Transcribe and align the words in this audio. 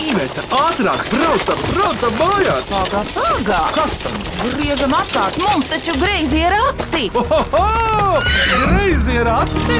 Iveta, 0.00 0.42
ātrāk, 0.56 1.02
braucam, 1.12 1.58
braucam 1.74 2.14
mājās! 2.16 2.70
Pagā, 2.72 3.02
pagā! 3.12 3.60
Kas 3.76 3.98
tam? 4.00 4.16
Griežam 4.54 4.94
apkārt, 4.96 5.36
mums 5.44 5.68
taču 5.68 5.92
greizi 6.00 6.40
ir 6.40 6.52
rati! 6.56 7.04
Greizi 8.64 9.12
ir 9.20 9.28
ati! 9.36 9.76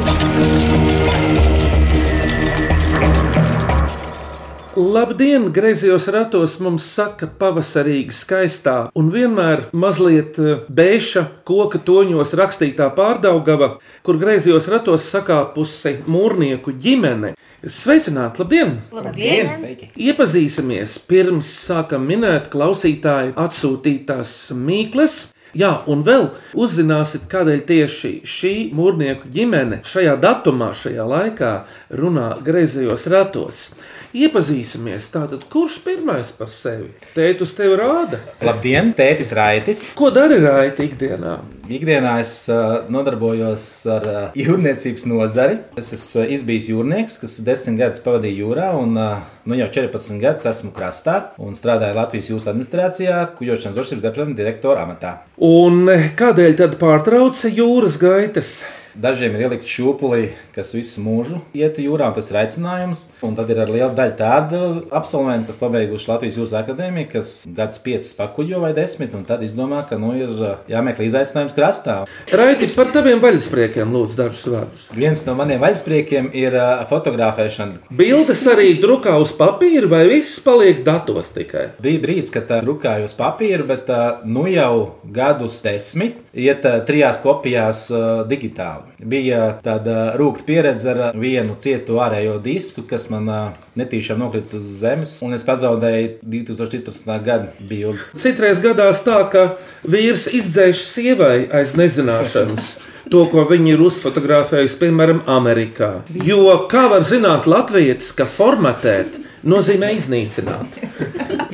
Labdien, 4.76 5.52
griezos 5.52 6.04
ratos 6.14 6.52
mums 6.62 6.84
saka 6.94 7.26
pavasarīgi 7.40 8.14
skaistā 8.14 8.74
un 8.94 9.08
vienmēr 9.10 9.64
mazliet 9.74 10.38
eh, 10.38 10.60
bēša 10.70 11.24
koka 11.48 11.80
toņos 11.82 12.36
rakstītā 12.38 12.86
pārdaugava, 12.94 13.72
kur 14.06 14.20
griezos 14.22 14.70
ratos 14.70 15.08
sakāpusi 15.10 15.96
mūrnieku 16.06 16.76
ģimene. 16.86 17.32
Sveicināti, 17.66 18.44
labdien! 18.44 18.78
Labdien! 18.94 19.50
Sveiki! 19.58 19.90
Iepazīsimies 20.06 21.00
pirms 21.10 21.50
sākam 21.66 22.06
minēt 22.06 22.46
klausītāju 22.54 23.34
atsūtītās 23.42 24.38
mīklas. 24.54 25.20
Jā, 25.50 25.80
un 25.90 26.04
vēl 26.06 26.28
uzzināsiet, 26.54 27.24
kādēļ 27.30 27.62
tieši 27.66 28.10
šī 28.22 28.52
mūrnieku 28.78 29.32
ģimene 29.34 29.80
šajā 29.82 30.14
datumā, 30.22 30.70
šajā 30.78 31.06
laikā 31.10 31.54
runā 31.98 32.36
griezījos 32.46 33.10
ratos. 33.10 33.64
Iepazīsimies, 34.10 35.04
tātad 35.14 35.44
kurš 35.52 35.76
pirmais 35.84 36.32
par 36.34 36.48
sevi? 36.50 36.88
Tēti 37.14 37.44
uz 37.46 37.52
tevi 37.54 37.76
rāda. 37.78 38.18
Labdien, 38.42 38.88
tētis 38.98 39.30
Raitis. 39.38 39.82
Ko 39.94 40.08
dari 40.10 40.40
Raiti 40.42 40.88
ikdienā? 40.88 41.36
Ikdienā 41.70 42.16
es 42.18 42.32
uh, 42.50 42.88
nodarbojos 42.90 43.66
ar 43.94 44.08
uh, 44.10 44.18
jūrniecības 44.34 45.06
nozari. 45.06 45.60
Es 45.78 45.92
esmu 45.94 46.24
uh, 46.24 46.32
izbijis 46.34 46.66
jūrnieks, 46.72 47.20
kas 47.22 47.38
desmit 47.46 47.78
gadus 47.84 48.02
pavadīja 48.02 48.40
jūrā, 48.42 48.72
un 48.80 48.98
nu 48.98 49.60
jau 49.60 49.70
14 49.78 50.18
gadus 50.24 50.50
esmu 50.50 50.72
krastā 50.74 51.16
un 51.38 51.54
strādāju 51.54 52.00
Latvijas 52.00 52.32
jūras 52.32 52.50
administrācijā, 52.50 53.22
kuģošanas 53.38 53.78
drošības 53.78 54.06
departamenta 54.08 54.42
direktora 54.42 54.88
amatā. 54.88 55.14
Un 55.38 55.86
kādēļ 56.18 56.58
tad 56.64 56.78
pārtrauca 56.82 57.54
jūras 57.54 58.02
gaitas? 58.02 58.56
Dažiem 58.98 59.36
ir 59.36 59.44
ielikt 59.46 59.68
šūpuli, 59.70 60.32
kas 60.54 60.72
visu 60.74 61.02
mūžu 61.04 61.38
iet 61.54 61.78
jūrā, 61.78 62.08
un 62.10 62.16
tas 62.16 62.30
ir 62.32 62.40
aicinājums. 62.40 63.04
Un 63.26 63.36
tad 63.38 63.50
ir 63.52 63.60
arī 63.62 63.76
liela 63.78 63.92
daļa 63.94 64.16
tādu 64.18 64.60
absolventu, 64.96 65.50
kas 65.50 65.60
pabeiguši 65.60 66.10
Latvijas 66.10 66.38
jūras 66.40 66.54
akadēmiju, 66.58 67.10
kas 67.12 67.30
gadus 67.46 67.78
piecus 67.84 68.10
pakuģo 68.18 68.62
vai 68.64 68.72
desmit, 68.74 69.14
un 69.14 69.22
tad 69.28 69.44
izdomā, 69.46 69.84
ka 69.86 69.98
nu, 70.00 70.10
ir 70.18 70.32
uh, 70.34 70.56
jāmeklē 70.70 71.06
izaicinājums 71.06 71.54
krastā. 71.54 72.00
Raiti 72.34 72.70
par 72.74 72.90
taviem 72.94 73.22
vaļaspriekiem 73.22 73.94
lūdzu 73.94 74.18
dažus 74.18 74.42
vārdus. 74.50 74.88
Viens 74.98 75.22
no 75.28 75.36
maniem 75.38 75.62
vaļaspriekiem 75.62 76.32
ir 76.40 76.58
uh, 76.58 76.82
fotografēšana. 76.90 77.92
Bildes 77.94 78.42
arī 78.50 78.72
drukā 78.82 79.14
uz 79.22 79.36
papīra 79.38 79.90
vai 79.90 80.02
viss 80.10 80.42
paliek 80.42 80.82
datos 80.86 81.30
tikai? 81.36 81.68
Bija 81.82 82.02
brīdis, 82.02 82.34
kad 82.34 82.50
uh, 82.50 82.64
drukāju 82.66 83.06
uz 83.06 83.14
papīra, 83.18 83.66
bet 83.70 83.94
nu 84.26 84.48
jau 84.50 84.98
gadus 85.14 85.60
desmit 85.62 86.18
iet 86.34 86.64
uh, 86.64 86.78
trijās 86.86 87.18
kopijās 87.22 87.86
uh, 87.92 88.22
digitāli. 88.28 88.90
Bija 89.00 89.54
tāda 89.64 90.12
rūkta 90.18 90.46
pieredze 90.46 90.92
ar 90.92 91.18
vienu 91.18 91.56
cietu 91.60 92.00
ārējo 92.02 92.38
disku, 92.44 92.84
kas 92.88 93.08
man 93.12 93.30
netīšām 93.78 94.20
nokrita 94.20 94.60
uz 94.60 94.76
zemes, 94.82 95.16
un 95.24 95.34
es 95.36 95.46
pazaudēju 95.46 96.20
2013. 96.22 97.10
gada 97.24 97.50
bildi. 97.60 98.04
Citreiz 98.20 98.62
gadās 98.62 99.02
tā, 99.06 99.22
ka 99.32 99.46
vīrs 99.82 100.28
izdzēš 100.30 100.84
sievai 100.86 101.48
aiz 101.54 101.74
nezināšanas. 101.78 102.76
To, 103.10 103.24
ko 103.26 103.42
viņi 103.48 103.72
ir 103.74 103.80
uzfotografējuši, 103.82 104.76
piemēram, 104.78 105.24
Amerikā. 105.30 105.88
Jo 106.22 106.44
kā 106.70 106.84
var 106.92 107.02
zināt, 107.02 107.48
Latvijas, 107.50 108.12
ka 108.14 108.28
formatēt 108.28 109.18
nozīmē 109.42 109.94
iznīcināt? 109.96 110.78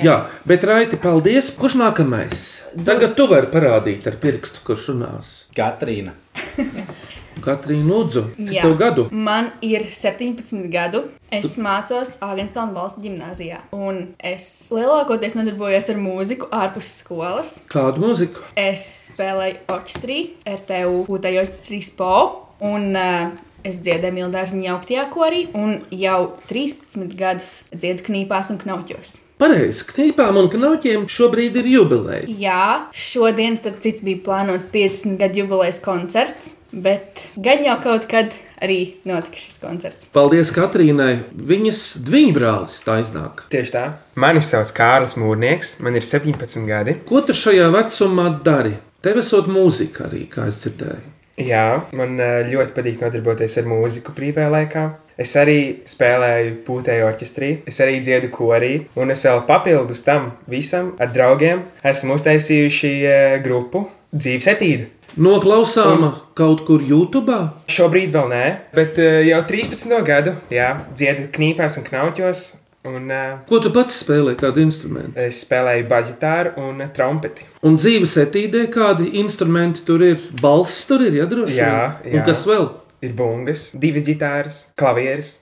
Jā, 0.03 0.17
bet 0.49 0.65
Raiti, 0.69 0.99
paldies. 1.01 1.49
Kurš 1.57 1.79
nākamais? 1.81 2.47
Tagad 2.85 3.15
tu 3.17 3.29
vari 3.31 3.49
parādīt 3.53 4.07
ar 4.11 4.19
pirkstu, 4.21 4.61
kurš 4.67 4.91
runās. 4.93 5.35
Katrīna. 5.57 6.13
Katrīna 7.47 7.85
Lūdzu, 7.87 8.23
cik 8.37 8.55
Jā. 8.57 8.65
tev 8.65 8.77
gadu? 8.81 9.05
Man 9.13 9.51
ir 9.65 9.87
17 9.93 10.67
gadu. 10.73 11.05
Es 11.33 11.57
mācos 11.61 12.17
Āgānskalnu 12.25 12.77
valsts 12.77 13.03
gimnājā. 13.03 13.61
Un 13.77 14.03
es 14.25 14.47
lielākoties 14.75 15.37
nodarbojos 15.39 15.91
ar 15.93 16.01
mūziku 16.01 16.49
ārpus 16.55 16.93
skolas. 17.03 17.53
Kādu 17.73 18.03
mūziku? 18.05 18.45
Es 18.59 18.87
spēlēju 19.11 19.63
orķestrī, 19.75 20.21
RTU 20.57 21.05
Pūtēju 21.09 21.43
orķestrī 21.45 21.83
SPO. 21.87 22.17
Un 22.67 22.97
uh, 22.97 23.35
es 23.67 23.81
dziedāju 23.85 24.17
Mildārziņā 24.17 24.73
augtajā 24.77 25.07
korī. 25.13 25.47
Un 25.59 25.79
jau 25.93 26.21
13 26.49 27.17
gadus 27.19 27.57
dziedu 27.75 28.07
knīpās 28.11 28.53
un 28.55 28.63
knauķos. 28.63 29.19
Pareizi, 29.37 29.85
knīpām 29.91 30.39
un 30.41 30.47
knauķiem 30.49 31.03
šobrīd 31.13 31.59
ir 31.61 31.67
jubileja. 31.69 32.25
Jā, 32.41 32.69
šodien, 32.97 33.59
starp 33.61 33.83
citu, 33.85 34.07
bija 34.07 34.23
plānots 34.25 34.71
50 34.73 35.19
gadu 35.21 35.43
jubilejas 35.43 35.81
koncerts. 35.85 36.55
Bet 36.73 37.27
gan 37.41 37.61
jau 37.65 37.77
kaut 37.85 38.07
kad 38.09 38.33
arī 38.65 38.97
notika 39.09 39.39
šis 39.41 39.61
koncerts. 39.61 40.09
Paldies 40.13 40.51
Katrīnai. 40.57 41.27
Viņas 41.37 41.83
dviņbrālis 42.05 42.79
tā 42.85 42.99
iznāk. 43.05 43.45
Tieši 43.53 43.75
tā. 43.77 43.85
Mani 44.21 44.41
sauc 44.45 44.73
Kārlis 44.77 45.19
Mūrnieks, 45.21 45.77
man 45.85 45.97
ir 46.01 46.05
17 46.05 46.65
gadi. 46.69 46.97
Ko 47.09 47.21
tu 47.25 47.37
šajā 47.37 47.69
vecumā 47.77 48.31
dari? 48.45 48.73
Tev 49.05 49.21
esot 49.21 49.53
mūzika 49.53 50.09
arī, 50.09 50.25
kā 50.33 50.49
es 50.51 50.65
dzirdēju. 50.65 51.16
Jā, 51.37 51.83
man 51.93 52.17
ļoti 52.49 52.73
patīk 52.73 53.03
nodarboties 53.03 53.59
ar 53.61 53.67
mūziku 53.69 54.15
brīvajā 54.17 54.49
laikā. 54.53 54.85
Es 55.21 55.33
arī 55.41 55.83
spēlēju 55.89 56.59
pūtēju 56.65 57.05
orķestrī, 57.09 57.51
es 57.69 57.81
arī 57.81 58.01
dziedu 58.05 58.29
korī, 58.33 58.73
un 59.01 59.13
es 59.13 59.25
vēl 59.25 59.43
papildus 59.49 60.05
tam 60.05 60.31
visam 60.49 60.95
ar 61.01 61.13
draugiem 61.13 61.63
esmu 61.85 62.17
uztaisījuši 62.19 62.93
grupu 63.45 63.87
Dzīves 64.17 64.47
etīdu. 64.49 64.87
Noklausāma 65.21 66.11
kaut 66.37 66.63
kur 66.69 66.83
YouTube. 66.85 67.37
Šobrīd 67.73 68.13
vēl 68.15 68.29
nē, 68.33 68.45
bet 68.77 69.01
jau 69.01 69.41
13 69.49 69.97
gadu 70.07 70.37
jā, 70.53 70.69
dziedu 70.93 71.27
knīpās 71.33 71.81
un 71.81 71.87
knauķos. 71.89 72.45
Un, 72.87 73.09
ā, 73.11 73.21
Ko 73.49 73.59
tu 73.65 73.73
pats 73.75 73.97
spēlē, 74.05 74.37
kādu 74.39 74.61
instrumentu? 74.63 75.17
es 75.19 75.41
spēlēju 75.43 75.89
baģitāru 75.91 76.53
un 76.63 76.85
trompeti. 76.95 77.43
Un 77.67 77.75
dzīves 77.81 78.13
etīdē 78.23 78.67
kādi 78.71 79.09
instrumenti 79.19 79.83
tur 79.89 80.05
ir? 80.07 80.21
Balss 80.43 80.85
tur 80.87 81.03
ir, 81.03 81.17
ja 81.19 81.27
droši 81.27 81.57
Jā, 81.59 81.73
vien. 82.05 82.15
jā. 82.15 82.21
Un 82.21 82.27
kas 82.29 82.45
vēl? 82.47 82.69
Ir 83.03 83.13
bungas, 83.19 83.65
divas 83.75 84.07
ģitāras, 84.07 84.61
klavieres, 84.79 85.33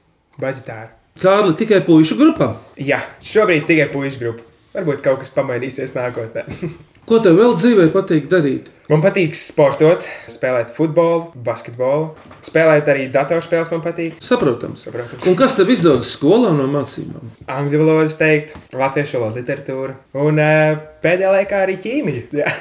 baģitāra. 0.41 0.89
Kārli 1.21 1.53
tikai 1.61 1.83
puišu 1.87 2.17
grupā. 2.19 2.49
Jā, 2.81 3.03
šobrīd 3.23 3.69
tikai 3.69 3.91
puikas 3.93 4.17
grupa. 4.19 4.43
Varbūt 4.75 5.05
kaut 5.05 5.21
kas 5.23 5.31
pamainīsies 5.37 5.93
nākotnē. 5.95 6.43
Ko 7.09 7.21
tev 7.21 7.37
vēl 7.41 7.59
dzīvē 7.59 7.91
patīk 7.93 8.31
darīt? 8.33 8.71
man 8.91 9.01
patīk 9.05 9.37
sportot, 9.37 10.05
spēlēt 10.31 10.73
futbolu, 10.77 11.31
basketbolu. 11.47 12.11
Spēlēt 12.45 12.89
arī 12.93 13.07
datorspēles 13.13 13.71
man 13.73 13.83
patīk. 13.85 14.19
Saprotams. 14.25 14.85
Saprotams. 14.85 15.29
Un 15.31 15.37
kas 15.39 15.57
tev 15.57 15.73
izdodas 15.73 16.13
skolā 16.17 16.53
no 16.57 16.67
mācībām? 16.71 17.33
Angļu 17.51 17.81
valodas 17.81 18.19
teikt, 18.21 18.57
latviešu 18.77 19.21
valodas 19.23 19.41
literatūra 19.41 19.97
un 20.25 20.41
uh, 20.43 20.81
pēdējā 21.05 21.33
laikā 21.39 21.63
arī 21.65 21.79
ķīmija. 21.85 22.27
Jā. 22.43 22.53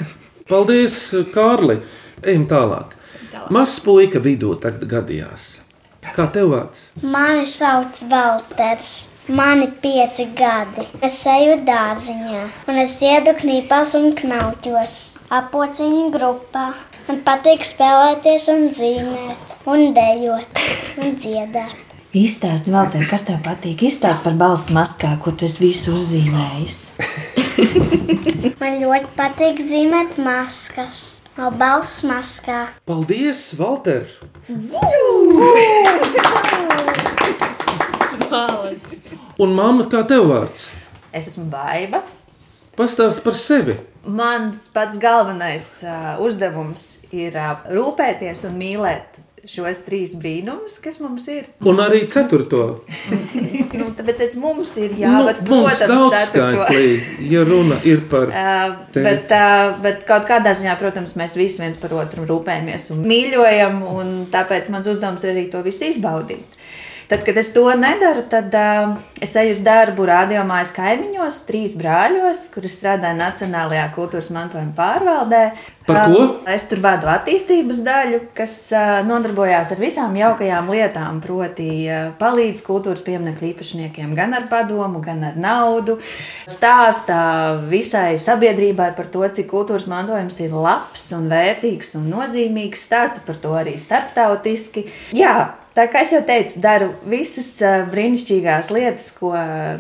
Paldies, 0.50 1.00
Kārli. 1.34 1.80
Ejam 2.24 2.48
tālāk. 2.52 2.96
Tālāk. 3.32 3.52
Mazs 3.56 3.80
puika 3.84 4.24
vidū 4.24 4.56
tagad 4.64 4.88
gadījās. 4.92 5.50
Kā 6.14 6.28
tev 6.32 6.52
vārds? 6.52 6.90
Mani 7.04 7.48
sauc 7.48 8.04
Valters. 8.12 9.13
Man 9.28 9.62
ir 9.62 9.72
pieci 9.80 10.26
gadi. 10.36 10.84
Es 11.00 11.22
eju 11.32 11.62
dārziņā, 11.64 12.42
un 12.68 12.80
es 12.82 12.98
iedu 13.00 13.32
knīpās 13.40 13.94
un 13.96 14.10
knauķos, 14.20 14.98
apociņu 15.32 16.10
grupā. 16.12 16.66
Man 17.08 17.22
patīk 17.24 17.64
spēlēties, 17.64 18.50
un 18.52 18.68
zīmēt, 18.76 19.56
un 19.72 19.96
dejot, 19.96 20.60
un 21.00 21.16
dziedāt. 21.16 21.96
Izstāsti, 22.12 22.76
Valter, 22.76 23.08
kas 23.08 23.24
tev 23.30 23.40
patīk? 23.48 23.88
Izstāsti 23.88 24.28
par 24.28 24.36
balss 24.44 24.76
maskā, 24.76 25.16
ko 25.24 25.32
tu 25.32 25.48
esi 25.48 25.70
visu 25.70 25.96
uzzīmējis. 25.96 26.84
Man 28.60 28.80
ļoti 28.84 29.08
patīk 29.16 29.64
zīmēt 29.64 30.20
maskas. 30.20 31.24
No 31.40 31.48
balss 31.56 32.04
maskā. 32.04 32.76
Paldies, 32.84 33.54
Valter! 33.56 34.04
Un 39.44 39.56
mamma, 39.58 39.88
kā 39.92 40.04
tev 40.08 40.28
vārds? 40.32 40.70
Es 41.14 41.28
esmu 41.32 41.46
Baiva. 41.52 42.04
Pastāsti 42.78 43.22
par 43.26 43.36
sevi. 43.38 43.76
Mans 44.04 44.68
pats 44.74 44.98
galvenais 45.00 45.68
uh, 45.86 46.16
uzdevums 46.26 46.88
ir 47.14 47.38
uh, 47.38 47.54
rūpēties 47.72 48.48
un 48.50 48.58
mīlēt 48.60 49.20
šos 49.44 49.82
trīs 49.86 50.14
brīnumus, 50.16 50.78
kas 50.84 50.98
mums 51.04 51.26
ir. 51.32 51.50
Un 51.68 51.82
arī 51.84 52.06
ceturto. 52.12 52.64
Nu, 53.74 53.88
tāpēc 53.98 54.20
es 54.28 54.34
mums 54.38 54.70
ir 54.78 54.92
Nu, 54.94 55.00
jābūt 55.02 55.40
mums 55.50 55.80
daudz 55.90 56.28
skaitli, 56.28 56.92
ja 57.26 57.42
runa 57.48 57.80
ir 57.90 58.04
par 58.12 58.30
Uh, 58.30 58.76
Te- 58.94 59.02
bet, 59.02 59.32
uh, 59.34 59.74
bet 59.82 60.04
kaut 60.06 60.28
kādā 60.30 60.54
ziņā, 60.54 60.76
protams, 60.78 61.16
mēs 61.18 61.34
visi 61.40 61.64
viens 61.64 61.80
par 61.82 61.96
otru 61.98 62.28
rūpējamies 62.30 62.92
un 62.94 63.02
mīļojam. 63.10 63.80
Un 63.90 64.12
tāpēc 64.34 64.70
mans 64.74 64.90
uzdevums 64.94 65.26
ir 65.26 65.34
arī 65.34 65.48
to 65.52 65.64
visu 65.66 65.90
izbaudīt. 65.90 66.60
Tad, 67.10 67.24
kad 67.28 67.38
es 67.38 67.52
to 67.54 67.66
nedaru, 67.76 68.24
tad 68.32 68.54
uh, 68.56 68.94
es 69.24 69.36
eju 69.40 69.56
uz 69.58 69.64
darbu 69.66 70.06
radiomājas 70.08 70.72
kaimiņos, 70.76 71.42
trīs 71.50 71.76
brāļos, 71.80 72.46
kuri 72.54 72.72
strādā 72.72 73.12
Nacionālajā 73.18 73.90
kultūras 73.96 74.32
mantojuma 74.34 74.72
pārvaldē. 74.78 75.44
Par 75.84 76.08
ko? 76.08 76.20
Es 76.48 76.64
tur 76.70 76.80
vadu 76.84 77.10
attīstības 77.12 77.82
daļu, 77.84 78.20
kas 78.38 78.56
nodarbojās 79.08 79.74
ar 79.76 79.82
visām 79.82 80.16
jaukajām 80.16 80.70
lietām. 80.72 81.20
Proti, 81.24 81.68
palīdz 82.20 82.64
kultūras 82.64 83.04
pieminiektu 83.04 83.50
īpašniekiem 83.50 84.14
gan 84.16 84.38
ar 84.38 84.48
padomu, 84.52 85.02
gan 85.04 85.26
ar 85.28 85.36
naudu. 85.40 85.98
Stāstā 86.48 87.20
visai 87.68 88.16
sabiedrībai 88.22 88.94
par 88.96 89.10
to, 89.12 89.26
cik 89.28 89.50
kultūras 89.52 89.90
mantojums 89.92 90.40
ir 90.44 90.56
labs 90.56 91.10
un 91.18 91.28
vērtīgs 91.32 91.98
un 92.00 92.08
nozīmīgs. 92.14 92.88
Stāsta 92.88 93.24
par 93.28 93.42
to 93.44 93.52
arī 93.60 93.76
starptautiski. 93.80 94.86
Jā, 95.16 95.54
tā 95.76 95.90
kā 95.92 96.06
es 96.08 96.16
jau 96.16 96.24
teicu, 96.24 96.62
daru 96.64 96.94
visas 97.10 97.52
brīnišķīgās 97.92 98.72
lietas, 98.72 99.12
ko 99.20 99.34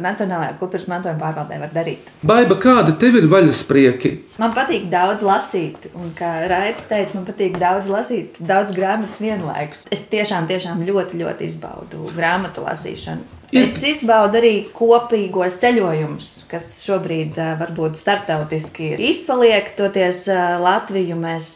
Nacionālajā 0.04 0.58
kultūras 0.60 0.90
mantojuma 0.92 1.22
pārvaldē 1.22 1.64
var 1.64 1.74
darīt. 1.76 2.12
Baiba, 2.28 2.60
kāda 2.60 2.96
tev 3.00 3.22
ir 3.22 3.32
vaļasprieki? 3.32 4.14
Man 4.42 4.52
patīk 4.56 4.90
daudz 4.92 5.24
lasīt, 5.26 5.92
un 6.00 6.12
kā 6.18 6.32
Raits 6.52 6.90
teica, 6.90 7.18
man 7.18 7.28
patīk 7.28 7.60
daudz 7.62 7.92
lasīt, 7.92 8.42
daudz 8.44 8.76
grāmatas 8.76 9.22
vienlaikus. 9.24 9.86
Es 9.94 10.08
tiešām, 10.12 10.50
tiešām 10.50 10.84
ļoti, 10.88 11.22
ļoti 11.22 11.50
izbaudu 11.50 12.10
grāmatu 12.18 12.66
lasīšanu. 12.66 13.42
Es 13.54 13.76
izbaudu 13.86 14.40
arī 14.40 14.54
kopīgos 14.74 15.60
ceļojumus, 15.62 16.30
kas 16.50 16.72
šobrīd 16.88 17.38
varbūt 17.60 18.00
starptautiski 18.00 18.88
ir 18.96 19.04
izpaliek. 19.12 19.70
Toties 19.78 20.24
Latviju 20.64 21.18
mēs 21.22 21.50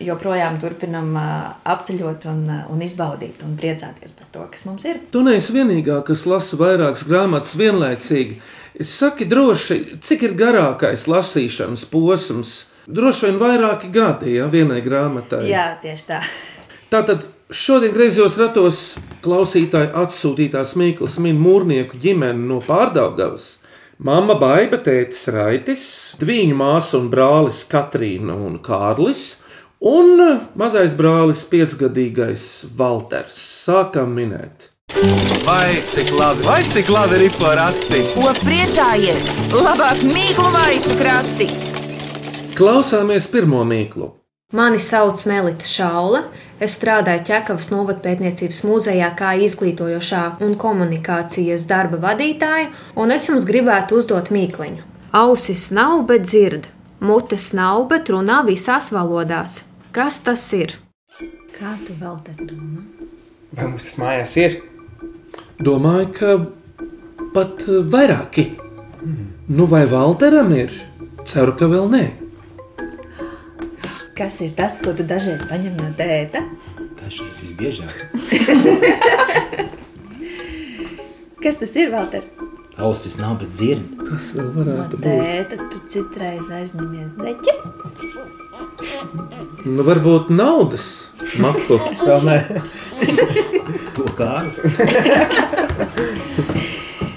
joprojām 0.00 0.56
turpinam 0.62 1.12
apceļot 1.68 2.24
un, 2.32 2.40
un 2.72 2.86
izbaudīt 2.86 3.44
un 3.44 3.58
priecāties 3.60 4.16
par 4.16 4.30
to, 4.32 4.46
kas 4.54 4.64
mums 4.70 4.88
ir. 4.88 5.02
Tu 5.12 5.20
neesi 5.26 5.52
vienīgā, 5.52 6.00
kas 6.08 6.24
lasa 6.28 6.56
vairākas 6.60 7.04
grāmatas 7.08 7.52
vienlaicīgi. 7.60 8.40
Saki 8.88 9.28
droši, 9.28 9.78
cik 10.00 10.30
ir 10.30 10.36
garākais 10.38 11.04
lasīšanas 11.12 11.84
posms? 11.92 12.56
Droši 12.88 13.26
vien 13.26 13.36
vairāki 13.36 13.90
gadi, 13.92 14.38
ja 14.38 14.46
vienai 14.48 14.78
grāmatai. 14.80 15.42
Jā, 15.44 15.74
tieši 15.82 16.06
tā. 16.08 16.22
Tātad 16.88 17.26
šodien 17.52 17.92
griezos 17.92 18.38
ratos 18.40 18.78
klausītāju 19.20 19.92
atsūtītās 20.06 20.72
Mīklas 20.80 21.18
min 21.20 21.36
mūrnieku 21.36 22.00
ģimeni 22.00 22.48
no 22.48 22.62
pārdaugavas. 22.64 23.58
Mama 24.00 24.38
Baiba, 24.40 24.80
tētis 24.80 25.26
Raitis, 25.34 25.84
dviņu 26.22 26.56
māsu 26.56 27.02
un 27.02 27.12
brālis 27.12 27.60
Katrīna 27.68 28.38
un 28.48 28.56
Kārlis, 28.64 29.42
un 29.84 30.24
mazais 30.56 30.96
brālis 30.96 31.44
piecgadīgais 31.50 32.48
Valters. 32.78 33.36
Sākam 33.68 34.16
minēt. 34.16 34.70
Vai 35.44 35.76
cik 35.92 36.14
labi, 36.16 36.46
vai 36.48 36.62
cik 36.64 36.88
labi 36.88 37.20
ir 37.26 37.36
porati? 37.36 38.06
Ko 38.16 38.32
priecājies? 38.40 39.34
Labāk 39.52 40.06
mīklu 40.08 40.54
maisu 40.56 40.96
krati! 40.96 41.67
Klausāmies 42.58 43.28
pirmo 43.30 43.60
mīklu. 43.62 44.08
Mani 44.58 44.80
sauc 44.82 45.20
Melita 45.30 45.66
Šaula. 45.68 46.24
Es 46.58 46.72
strādāju 46.74 47.22
Čekavas 47.28 47.68
novatpētniecības 47.70 48.64
muzejā 48.66 49.12
kā 49.14 49.36
izglītojošā 49.46 50.22
un 50.42 50.56
komunikācijas 50.58 51.68
darba 51.70 52.00
vadītāja, 52.02 52.72
un 52.98 53.14
es 53.14 53.28
jums 53.30 53.46
gribētu 53.46 54.00
uzdot 54.00 54.32
mīkliņu. 54.34 54.82
Ausis 55.14 55.68
nav, 55.70 56.02
bet 56.10 56.26
dzird, 56.26 56.66
mutes 56.98 57.52
nav, 57.54 57.84
bet 57.94 58.10
runā 58.10 58.42
visās 58.50 58.90
valodās. 58.90 59.60
Kas 59.94 60.18
tas 60.26 60.50
ir? 60.58 60.74
Kā 61.54 61.78
tu 61.86 61.94
vēl 62.02 62.18
te 62.26 62.34
domā? 62.42 62.82
Vai 63.54 63.70
mums 63.70 63.86
tas 63.86 63.98
mājās 64.02 64.38
ir? 64.42 64.62
Domāju, 65.62 66.10
ka 66.18 66.36
pat 67.38 67.68
vairāki. 67.94 68.50
Nu, 69.46 69.70
vai 69.70 69.86
Valteram 69.86 70.56
ir? 70.58 70.74
Ceru, 71.22 71.54
ka 71.54 71.70
vēl 71.70 71.94
nē. 71.94 72.08
Kas 74.18 74.40
ir 74.42 74.50
tas, 74.58 74.80
ko 74.82 74.90
tu 74.98 75.04
dažreiz 75.06 75.44
paņem 75.46 75.76
no 75.78 75.88
tēta? 75.98 76.40
Dažreiz 76.98 77.38
visbiežāk. 77.44 77.94
Kas 81.42 81.54
tas 81.60 81.72
ir, 81.78 81.90
Valter? 81.94 82.22
Ausis 82.82 83.14
nav, 83.18 83.36
bet 83.40 83.50
dzird. 83.54 83.82
Kas 84.08 84.24
vēl 84.34 84.48
No 84.50 84.54
varētu 84.64 84.94
būt? 84.98 85.04
tēta 85.06 85.54
tu 85.70 85.78
citreiz 85.90 86.46
aizņemies 86.58 87.12
zeķes. 87.18 87.60
Nu, 89.66 89.80
varbūt 89.86 90.24
naudas 90.34 90.84
maku. 91.42 91.74
Vēl 92.02 92.20
nē. 92.26 92.38
To 93.98 94.04
kārus. 94.18 94.58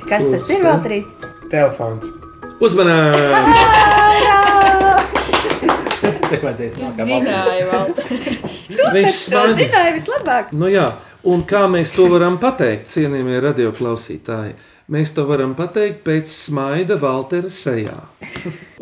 Kas 0.09 0.23
tas 0.29 0.45
ir, 0.53 0.59
Valterī? 0.65 0.99
Telefons. 1.49 2.05
Uzmanīgi! 2.61 3.81
Tev 6.31 6.45
vajadzēja 6.47 7.69
vēl. 7.69 7.95
Viņš 8.95 9.21
To 9.31 9.45
zināja 9.57 9.95
vislabāk. 9.95 10.51
Nu, 10.55 10.69
jā, 10.71 10.87
un 11.27 11.43
kā 11.47 11.65
mēs 11.71 11.93
to 11.95 12.07
varam 12.11 12.39
pateikt, 12.41 12.89
cienījamie 12.91 13.41
radioklausītāji? 13.43 14.55
Mēs 14.91 15.13
to 15.15 15.23
varam 15.23 15.53
pateikt 15.55 16.01
pēc 16.03 16.31
smaida 16.31 16.97
Valtera 16.99 17.51
sejā. 17.51 17.95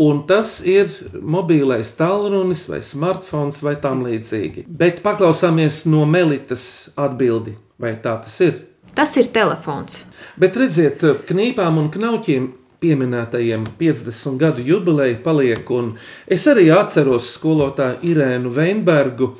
Un 0.01 0.23
tas 0.29 0.55
ir 0.65 0.89
mobilais 1.21 1.91
tālrunis 1.97 2.63
vai 2.69 2.79
smartphones 2.85 3.59
vai 3.65 3.75
tam 3.81 4.01
līdzīgi. 4.07 4.65
Bet 4.65 5.03
paklausāmies 5.05 5.83
no 5.85 6.07
Melitas 6.09 6.63
atbildi, 6.97 7.53
vai 7.77 7.93
tā 8.01 8.15
tas 8.23 8.39
ir. 8.45 8.57
Tas 8.97 9.13
ir 9.21 9.29
telefons. 9.35 10.05
Bet 10.39 10.57
redziet, 10.57 11.03
knīpām 11.29 11.77
un 11.77 11.91
knauķiem 11.93 12.49
pieminētajiem 12.79 13.67
50 13.79 14.39
gadu 14.39 14.65
jubileja 14.65 15.19
paliek, 15.23 15.69
un 15.71 15.93
es 16.27 16.47
arī 16.49 16.69
atceros 16.73 17.33
skolotāju 17.35 18.01
Irēnu 18.11 18.51
Veinbergu, 18.55 19.33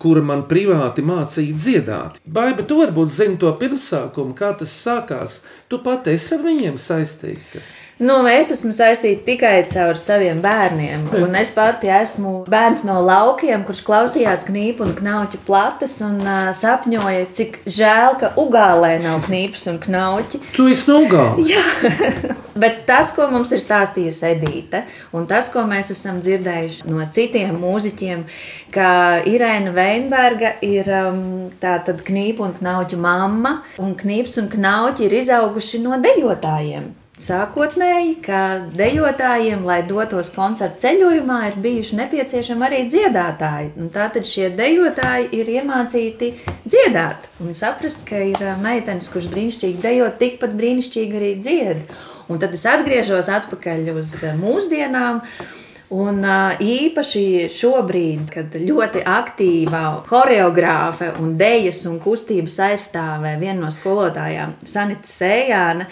kura 0.00 0.22
man 0.24 0.44
privāti 0.48 1.04
mācīja 1.06 1.56
dziedāt. 1.56 2.20
Baiba, 2.24 2.66
tu 2.66 2.82
varbūt 2.82 3.12
zini 3.12 3.40
to 3.40 3.52
pirmsākumu, 3.60 4.36
kā 4.36 4.52
tas 4.58 4.74
sākās. 4.84 5.40
Tu 5.68 5.80
pat 5.82 6.08
esi 6.12 6.36
ar 6.36 6.44
viņiem 6.44 6.78
saistīta. 6.80 7.64
Nu, 7.96 8.18
es 8.28 8.50
esmu 8.52 8.74
saistīta 8.76 9.24
tikai 9.24 9.54
caur 9.72 9.96
saviem 9.96 10.42
bērniem. 10.44 11.06
Un 11.16 11.32
es 11.40 11.48
pati 11.56 11.88
esmu 11.88 12.42
bērns 12.52 12.84
no 12.84 12.98
laukiem, 13.00 13.64
kurš 13.64 13.80
klausījās 13.86 14.44
knipu 14.50 14.84
un 14.84 14.92
knauķu 14.98 15.40
plates 15.48 15.96
un 16.04 16.20
uh, 16.20 16.50
sapņoja, 16.52 17.30
cik 17.32 17.62
žēl, 17.64 18.18
ka 18.20 18.34
Ugālē 18.36 18.98
nav 19.00 19.24
knipas 19.30 19.64
un 19.72 19.80
knauķi. 19.80 20.42
Tu 20.58 20.68
esi 20.74 20.92
no 20.92 21.06
Ugāles. 21.06 22.36
Bet 22.56 22.84
tas, 22.88 23.10
ko 23.12 23.26
mums 23.28 23.50
ir 23.52 23.60
stāstījusi 23.60 24.28
Edīte, 24.30 24.82
un 25.16 25.26
tas, 25.28 25.50
ko 25.52 25.66
mēs 25.68 25.92
esam 25.92 26.22
dzirdējuši 26.24 26.88
no 26.88 27.04
citiem 27.12 27.58
mūziķiem, 27.60 28.22
ka 28.72 28.90
Irēna 29.28 29.74
Veinberga 29.76 30.54
ir 30.64 30.88
um, 31.02 31.24
tāda 31.60 31.98
knipa 32.06 32.48
un 32.48 32.54
knauķu 32.56 33.00
mamma, 33.00 33.58
un 33.82 33.92
knips 34.00 34.40
un 34.40 34.48
knauķi 34.52 35.04
ir 35.04 35.18
izauguši 35.20 35.84
no 35.84 36.00
dejotājiem. 36.00 36.94
Sākotnēji, 37.16 38.18
ka 38.26 38.40
dejotājiem, 38.76 39.62
lai 39.64 39.78
dotos 39.88 40.34
koncertu 40.34 40.82
ceļojumā, 40.84 41.38
ir 41.48 41.54
bijuši 41.64 41.96
nepieciešami 42.02 42.66
arī 42.66 42.80
dziedātāji. 42.92 43.70
Un 43.80 43.88
tātad 43.94 44.28
šie 44.28 44.50
dejotāji 44.52 45.30
ir 45.38 45.48
iemācīti 45.54 46.34
dziedāt 46.68 47.24
un 47.40 47.56
saprast, 47.56 48.04
ka 48.08 48.20
ir 48.20 48.36
ā, 48.44 48.58
meitenes, 48.60 49.08
kuras 49.12 49.30
brīnišķīgi 49.32 49.80
dejo, 49.80 50.10
tikpat 50.20 50.52
brīnišķīgi 50.60 51.18
arī 51.22 51.32
dzied. 51.40 51.96
Un 52.26 52.40
tad 52.42 52.54
es 52.56 52.64
atgriežos 52.66 53.30
atpakaļ 53.30 53.92
uz 53.94 54.12
ā, 54.26 54.32
mūsdienām. 54.40 55.22
Un 55.94 56.24
ā, 56.26 56.56
īpaši 56.58 57.46
šobrīd, 57.54 58.24
kad 58.34 58.56
ļoti 58.58 59.04
aktīvā 59.06 59.82
choreogrāfe 60.08 61.12
un 61.22 61.36
dēļas 61.38 61.84
un 61.92 62.00
kustības 62.02 62.58
aizstāvē 62.66 63.36
viena 63.38 63.60
no 63.60 63.70
skolotājām, 63.70 64.56
Sanita 64.66 65.06
Sējāna, 65.06 65.86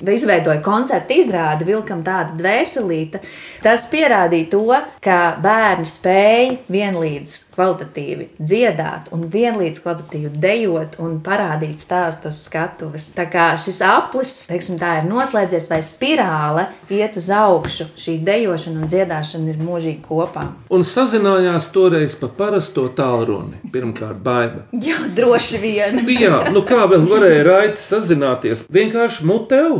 izveidoja 0.00 0.60
koncertu 0.64 1.16
izrādi, 1.20 1.66
vilkam 1.68 2.02
tādu 2.06 2.36
dvēselīti. 2.40 3.20
Tas 3.64 3.86
pierādīja 3.92 4.50
to, 4.52 4.64
ka 5.04 5.18
bērni 5.42 5.88
spēja 5.88 6.56
vienlīdz 6.72 7.38
kvalitatīvi 7.56 8.28
dziedāt 8.38 9.10
un 9.14 9.26
vienlīdz 9.32 9.82
kvalitatīvi 9.84 10.32
dejot 10.42 10.98
un 11.02 11.18
parādīt 11.24 11.82
stāstu 11.82 12.30
uz 12.32 12.42
skatuves. 12.46 13.10
Tā 13.16 13.26
kā 13.30 13.48
šis 13.60 13.80
aplis, 13.86 14.34
teiksim, 14.50 14.78
tā 14.80 15.00
ir 15.00 15.08
noslēdzies 15.10 15.70
vai 15.72 15.80
spirāle, 15.86 16.66
iet 16.92 17.16
uz 17.18 17.30
augšu, 17.32 17.88
šī 17.98 18.18
dejošana 18.26 18.82
un 18.82 18.90
dziedāšana 18.92 19.52
ir 19.52 19.62
mūžīgi 19.62 20.02
kopā. 20.06 20.46
Un 20.72 20.84
sazinājās 20.86 21.70
toreiz 21.74 22.16
pa 22.18 22.30
parasto 22.32 22.86
tālruni. 22.96 23.60
Pirmkārt, 23.72 24.20
baiba. 24.22 24.64
Jā, 24.72 24.98
droši 25.16 25.60
vien. 25.62 26.02
Jā, 26.16 26.46
nu 26.52 26.62
kā 26.66 26.84
vēl 26.90 27.06
varēja 27.10 27.44
raiti 27.46 27.82
sazināties? 27.82 28.66
Vienkārši 28.72 29.26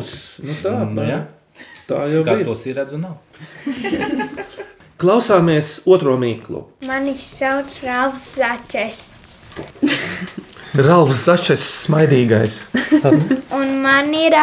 muteus. 0.06 0.38
Nu 0.42 0.54
tā, 0.62 0.75
Nu, 0.94 1.02
jā. 1.06 1.20
tā 1.88 2.02
jau. 2.12 2.22
Skatos, 2.25 2.66
ir 2.66 2.76
redzu, 2.80 2.98
nav. 2.98 3.16
Klausāmies 5.00 5.82
otro 5.84 6.16
mīklu. 6.16 6.62
Mani 6.88 7.12
sauc 7.20 7.68
Rāvs 7.84 8.22
Začests. 8.38 9.34
Ralfs 10.76 11.25
Začes 11.26 11.66
smaidīgais. 11.86 12.62
Un 13.58 13.75
man 13.82 14.08
ir 14.16 14.36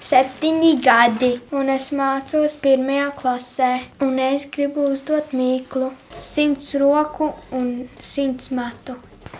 septiņi 0.00 0.72
gadi, 0.82 1.30
un 1.52 1.68
es 1.68 1.90
mācos 1.92 2.56
pirmajā 2.62 3.10
klasē. 3.18 3.70
Un 4.06 4.18
es 4.18 4.46
gribu 4.50 4.88
uzdot 4.90 5.30
mīklu, 5.36 5.92
simts 6.18 6.74
roku 6.80 7.32
un 7.54 7.86
simts 8.00 8.50
matu. 8.50 8.96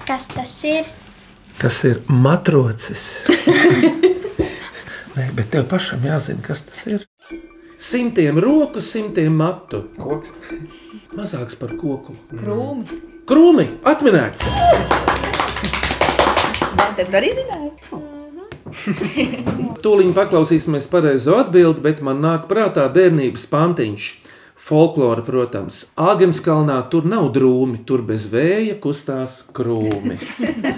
Kas 0.07 0.29
tas 0.31 0.55
ir? 0.69 0.87
Tas 1.59 1.83
ir 1.85 2.03
matrocis. 2.09 3.09
Nē, 5.21 5.27
bet 5.37 5.51
tev 5.53 5.67
pašam 5.69 6.01
jāzina, 6.07 6.41
kas 6.41 6.63
tas 6.65 6.79
ir. 6.89 7.03
Simtiem 7.77 8.39
roku, 8.41 8.81
simtiem 8.81 9.35
matu. 9.37 9.83
Koks. 10.01 10.33
Mazāks 11.19 11.59
par 11.61 11.75
koku. 11.77 12.15
Krūmi. 12.31 13.01
Krūmi 13.29 13.67
atminēts. 13.91 14.47
Tad 16.97 17.19
arī 17.21 17.35
zināja. 17.37 18.01
Tūlīt 19.85 20.17
paklausīsimies 20.17 20.89
pareizo 20.89 21.37
atbildi, 21.43 21.85
bet 21.85 22.01
man 22.07 22.25
nāk 22.25 22.49
prātā 22.49 22.89
bērnības 22.89 23.45
pantiņš. 23.53 24.11
Folklora, 24.61 25.21
protams, 25.27 25.83
Āgenskalnā 26.01 26.81
tur 26.93 27.05
nav 27.09 27.29
drūmi, 27.37 27.85
tur 27.85 28.01
bez 28.09 28.25
vēja 28.33 28.81
kustās 28.81 29.43
krūmi. 29.53 30.17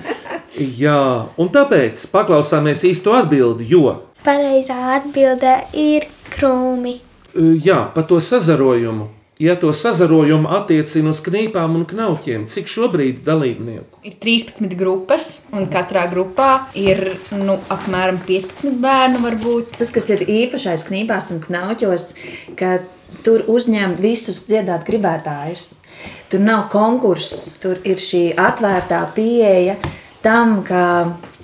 Jā, 0.82 1.28
un 1.38 1.48
tāpēc 1.54 2.02
paklausāmies 2.10 2.82
īsto 2.90 3.14
atbildi, 3.16 3.70
jo, 3.70 4.00
Pareizā 4.22 4.76
atbilde 5.00 5.56
ir 5.74 6.06
krūmi. 6.30 7.00
jā, 7.64 7.80
par 7.94 8.06
to 8.06 8.20
sazarojumu. 8.22 9.08
Ja 9.42 9.56
to 9.58 9.72
sazarojumu 9.74 10.46
attiecina 10.54 11.10
uz 11.10 11.18
knīpām 11.24 11.74
un 11.74 11.86
knauķiem, 11.90 12.44
cik 12.46 12.68
šobrīd 12.70 13.24
dalībnieku? 13.26 13.98
Ir 14.06 14.14
13 14.22 14.76
grupas, 14.78 15.26
un 15.50 15.66
katrā 15.72 16.04
grupā 16.12 16.68
ir 16.78 17.00
nu, 17.34 17.56
apmēram 17.72 18.20
15 18.28 18.78
bērnu. 18.84 19.24
Varbūt. 19.24 19.72
Tas, 19.80 19.90
kas 19.90 20.06
ir 20.14 20.22
īpašais 20.22 20.84
knībās 20.86 21.32
un 21.34 21.42
knauķos, 21.42 22.12
ka 22.60 22.76
tur 23.26 23.42
uzņem 23.50 23.96
visus 23.98 24.44
dziedāt 24.46 24.86
gribētājus. 24.86 25.80
Tur 26.30 26.46
nav 26.46 26.68
konkurss, 26.70 27.56
tur 27.58 27.82
ir 27.82 27.98
šī 27.98 28.28
atvērtā 28.38 29.02
pieeja 29.16 29.74
tam, 30.22 30.60
ka 30.66 30.84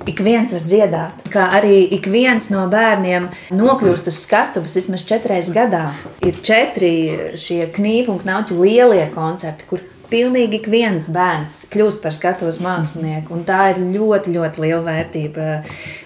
ik 0.08 0.22
viens 0.24 0.54
var 0.54 0.64
dziedāt. 0.64 1.26
Kā 1.32 1.48
arī 1.58 1.82
ik 1.98 2.08
viens 2.10 2.50
no 2.54 2.64
bērniem 2.70 3.28
nokļūst 3.54 4.08
uz 4.10 4.22
skatuves 4.22 4.78
vismaz 4.78 5.04
četras 5.08 5.52
gadā. 5.54 5.90
Ir 6.24 6.40
četri 6.44 6.94
šie 7.38 7.66
knīpu 7.74 8.14
un 8.14 8.22
knauķu 8.22 8.58
lielie 8.62 9.04
koncerti, 9.14 9.68
kur 9.68 9.84
pilnīgi 10.08 10.62
ik 10.62 10.70
viens 10.72 11.10
bērns 11.12 11.66
kļūst 11.72 12.02
par 12.04 12.16
skatuves 12.16 12.62
mākslinieku. 12.64 13.34
Un 13.36 13.46
tā 13.48 13.72
ir 13.74 13.82
ļoti, 13.84 14.34
ļoti 14.38 14.64
liela 14.64 14.82
vērtība, 14.86 15.62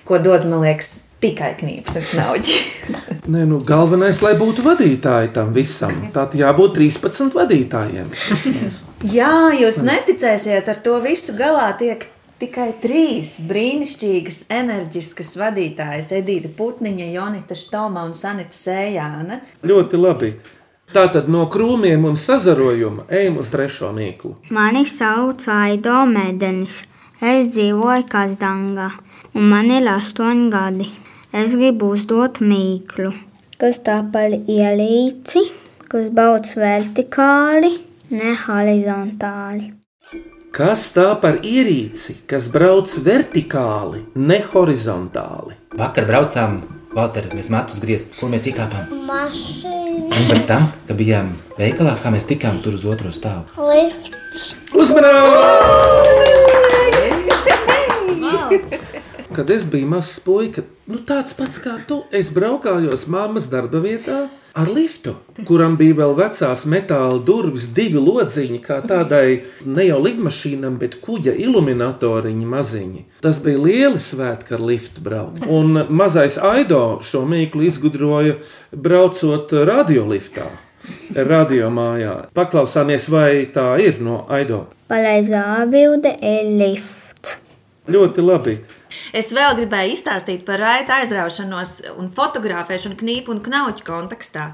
ko 0.08 0.20
dod, 0.22 0.46
man 0.50 0.64
liekas, 0.66 0.94
tikai 1.22 1.52
knīpas 1.60 2.00
un 2.00 2.08
knauķi. 2.10 2.56
Nē, 3.32 3.44
nu, 3.46 3.60
galvenais, 3.66 4.18
lai 4.24 4.34
būtu 4.38 4.64
vadītāji 4.66 5.30
tam 5.36 5.52
visam. 5.54 6.08
Tātad 6.14 6.40
jābūt 6.40 6.74
13 6.80 7.36
vadītājiem. 7.36 8.10
Jā, 9.16 9.34
jūs 9.58 9.80
neticēsiet, 9.82 10.68
ar 10.70 10.82
to 10.82 10.98
visu 11.02 11.34
galā 11.38 11.70
tiek 11.78 12.04
tikai 12.42 12.72
trīs 12.82 13.36
brīnišķīgas, 13.46 14.46
enerģiskas 14.50 15.36
vadītājas- 15.38 16.10
Edita 16.18 16.50
Putniņa, 16.58 17.06
Jonita 17.14 17.54
Štoma 17.54 18.02
un 18.08 18.14
Sanita 18.18 18.56
Sējāna. 18.56 19.40
Ļoti 19.62 20.00
labi. 20.00 20.32
Tātad 20.92 21.28
no 21.28 21.46
krūmiem 21.48 22.04
un 22.04 22.18
sazarojuma 22.20 23.06
ejam 23.08 23.38
uz 23.40 23.50
trešo 23.50 23.92
mīklu. 23.96 24.34
Mani 24.50 24.84
sauc 24.84 25.46
Aido 25.48 26.02
Mēdenis. 26.10 26.82
Es 27.22 27.46
dzīvoju 27.54 28.08
Kazdangā, 28.10 28.90
un 29.34 29.48
man 29.48 29.70
ir 29.70 29.86
astoņi 29.86 30.48
gadi. 30.50 30.88
Es 31.32 31.54
gribu 31.54 31.92
uzdot 31.94 32.40
mīklu. 32.42 33.12
Kas 33.62 33.78
tā 33.86 34.00
par 34.12 34.34
ielīci, 34.34 35.44
kas 35.88 36.10
brauc 36.10 36.50
vertikāli, 36.58 37.78
ne 38.10 38.34
horizontāli? 38.42 39.81
Kas 40.52 40.90
tā 40.92 41.06
par 41.16 41.38
ierīci, 41.48 42.18
kas 42.28 42.50
brauc 42.52 42.92
vertikāli, 43.06 44.02
ne 44.20 44.36
horizontāli? 44.52 45.54
Vakar 45.80 46.04
braucām, 46.10 46.58
Valter, 46.92 47.30
mēs 47.32 47.48
matus 47.48 47.80
griezt, 47.80 48.10
kur 48.18 48.28
mēs 48.28 48.44
iekāpām. 48.50 48.90
Mašīna, 49.08 50.10
Un 50.12 50.26
pēc 50.28 50.44
tam, 50.50 50.66
kad 50.84 50.98
bijām 50.98 51.30
veikalā, 51.56 51.94
kā 52.02 52.12
mēs 52.12 52.28
tikām 52.28 52.60
tur 52.60 52.76
uz 52.76 52.84
otro 52.84 53.08
stāvu. 53.16 53.48
lifts, 53.64 54.58
Uzmanības! 54.76 55.32
Kad 59.32 59.48
es 59.56 59.64
biju 59.64 59.88
mazs 59.88 60.20
puika, 60.20 60.66
nu 60.84 61.00
tāds 61.08 61.32
pats 61.32 61.56
kā 61.64 61.78
tu, 61.88 62.02
es 62.12 62.28
braukājos 62.28 63.08
mammas 63.08 63.48
darba 63.48 63.80
vietā 63.80 64.26
ar 64.54 64.68
liftu, 64.68 65.14
kuram 65.48 65.76
bija 65.80 65.96
vēl 66.02 66.14
vecās 66.18 66.64
metāla 66.68 67.20
durvis, 67.24 67.68
divi 67.76 68.00
lodziņi, 68.02 68.58
kā 68.64 68.80
tādai 68.84 69.42
ne 69.64 69.86
jau 69.86 70.00
lidmašīnam, 70.04 70.76
bet 70.80 70.98
kuģa 71.04 71.34
iluminatoriņi 71.46 72.48
maziņi. 72.54 73.04
Tas 73.24 73.40
bija 73.44 73.62
lieli 73.62 74.02
svētki 74.02 74.56
ar 74.56 74.66
liftu 74.68 75.04
braukt. 75.04 75.46
Un 75.48 75.86
mazais 75.88 76.36
Aido 76.36 77.00
šo 77.06 77.24
mīklu 77.28 77.64
izgudroja 77.68 78.36
braucot 78.72 79.52
radioliftā. 79.52 80.50
Radio 81.14 81.68
mājā. 81.70 82.14
Paklausāmies, 82.34 83.06
vai 83.12 83.46
tā 83.54 83.68
ir 83.78 84.00
no 84.02 84.24
Aido. 84.32 84.64
Pareizā 84.90 85.44
atbilde 85.62 86.10
ir 86.18 86.48
lifts. 86.58 87.36
Ļoti 87.92 88.24
labi. 88.26 88.56
Es 89.16 89.32
vēl 89.34 89.56
gribēju 89.58 89.96
izstāstīt 89.96 90.46
par 90.48 90.62
raita 90.62 91.00
aizraušanos 91.02 91.78
un 91.96 92.10
fotografēšanu 92.12 92.98
knipu 93.00 93.34
un 93.34 93.42
knauķu 93.44 93.86
kontekstā. 93.86 94.52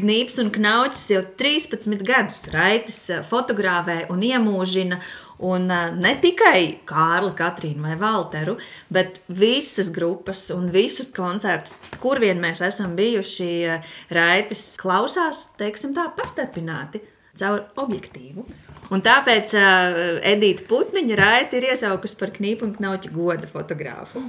Knips 0.00 0.38
un 0.40 0.52
knauķis 0.54 1.08
jau 1.12 1.24
13 1.40 2.04
gadus 2.06 2.46
raitas 2.54 3.02
fotografē 3.28 4.04
un 4.12 4.22
iemūžina. 4.24 5.00
Un 5.40 5.70
ā, 5.72 5.86
ne 5.96 6.12
tikai 6.20 6.82
Kārli, 6.88 7.32
Katrīnu 7.32 7.80
vai 7.80 7.94
Valteru, 7.96 8.58
bet 8.92 9.22
visas 9.32 9.88
grupas 9.94 10.42
un 10.52 10.68
visus 10.72 11.08
koncertus, 11.16 11.78
kur 12.02 12.20
vien 12.20 12.42
mēs 12.42 12.60
esam 12.66 12.92
bijuši, 12.98 13.48
ā, 13.72 13.78
raitas 14.12 14.66
klausās, 14.80 15.46
teiksim 15.56 15.96
tā, 15.96 16.10
pastarpināti 16.16 17.00
caur 17.40 17.64
objektīvu. 17.80 18.44
Un 18.90 19.02
tāpēc 19.06 19.52
uh, 19.54 19.98
Edita 20.26 20.64
Putniņa 20.66 21.18
raita 21.20 21.58
ir 21.60 21.68
iesaukusi 21.70 22.16
par 22.18 22.32
knipu 22.34 22.66
un 22.66 22.72
knauķu 22.74 23.12
goda 23.14 23.46
fotogrāfu. 23.46 24.24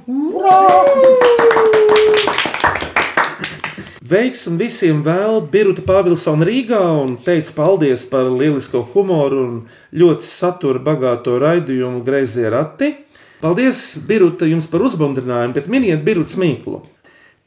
Veiksmi 4.12 4.60
visiem 4.60 5.02
vēl 5.06 5.40
Birta 5.50 5.82
Pāvilsona 5.88 6.46
Rīgā 6.46 6.82
un 7.00 7.16
teica 7.26 7.56
paldies 7.58 8.06
par 8.12 8.30
lielisko 8.30 8.84
humoru 8.94 9.42
un 9.48 9.58
ļoti 9.98 10.30
satura 10.30 10.84
bagāto 10.84 11.40
raidījumu 11.42 12.04
Greizie 12.06 12.54
rati. 12.54 12.94
Paldies, 13.42 13.96
Birta, 14.06 14.46
jums 14.46 14.70
par 14.70 14.86
uzbundrinājumu, 14.86 15.58
bet 15.58 15.74
miniet 15.74 16.06
Birta 16.06 16.36
smīklu, 16.36 16.84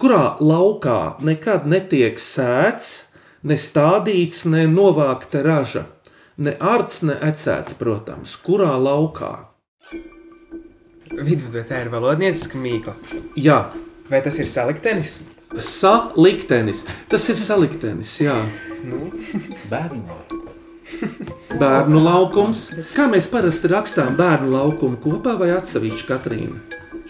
kurā 0.03 0.35
laukā 0.43 1.21
nekad 1.23 1.71
netiek 1.71 2.19
sēts, 2.19 3.13
ne 3.47 3.55
stādīts, 3.55 4.49
ne 4.51 4.67
novākta 4.67 5.45
raža, 5.47 5.85
ne 6.39 6.57
ārts, 6.61 7.03
ne 7.07 7.17
ecēts, 7.31 7.77
protams, 7.79 8.37
kurā 8.45 8.75
laukā. 8.81 9.33
Vidū 11.15 11.51
tā 11.69 11.85
ir 11.85 11.93
valodnieciska 11.93 12.59
mīkla. 12.59 12.95
Jā, 13.39 13.59
Vai 14.11 14.21
tas 14.21 14.37
ir 14.39 14.47
saliktenis? 14.47 15.23
saliktenis. 15.57 16.85
Tas 17.09 17.25
ir 17.33 17.39
saliktenis, 17.41 18.11
jā. 18.21 18.37
Nu, 18.85 19.09
Bērnu 19.73 20.03
Bērnu 21.59 22.03
laukums. 22.05 22.67
Kā 22.95 23.07
mēs 23.09 23.31
parasti 23.33 23.71
rakstām 23.73 24.19
bērnu 24.19 24.53
laukumu 24.53 24.99
kopā 25.01 25.39
vai 25.41 25.55
atsevišķi 25.57 26.09
Katrīna? 26.11 26.61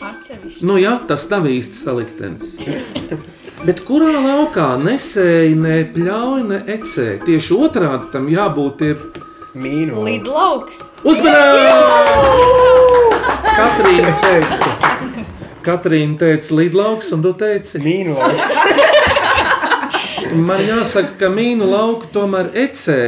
Atsevišķi. 0.05 0.67
Nu, 0.69 0.77
jā, 0.79 0.95
tas 1.09 1.27
nav 1.33 1.49
īsti 1.51 1.83
saliktenis. 1.83 2.55
Bet 3.63 3.85
kurā 3.87 4.11
laukā 4.19 4.75
nesēji, 4.83 5.55
ne 5.55 5.77
pļauj, 5.95 6.43
ne 6.49 6.59
ecē? 6.75 7.07
Tieši 7.25 7.55
otrādi 7.55 8.11
tam 8.13 8.27
jābūt 8.33 8.83
ir 8.85 8.97
mīnu. 9.55 10.03
Lidlauks. 10.05 10.83
uzmanīgs! 11.07 12.65
Katrīna 13.55 14.13
teica, 14.19 14.71
Katrīna 15.65 16.19
teica 16.19 16.59
lidlauks, 16.59 17.13
un 17.15 17.23
tu 17.23 17.31
teici 17.39 17.79
mīnu 17.85 18.19
lauks. 18.19 18.51
Man 20.35 20.65
jāsaka, 20.67 21.15
ka 21.21 21.31
mīnu 21.31 21.69
lauku 21.71 22.11
tomēr 22.13 22.51
ecē, 22.65 22.99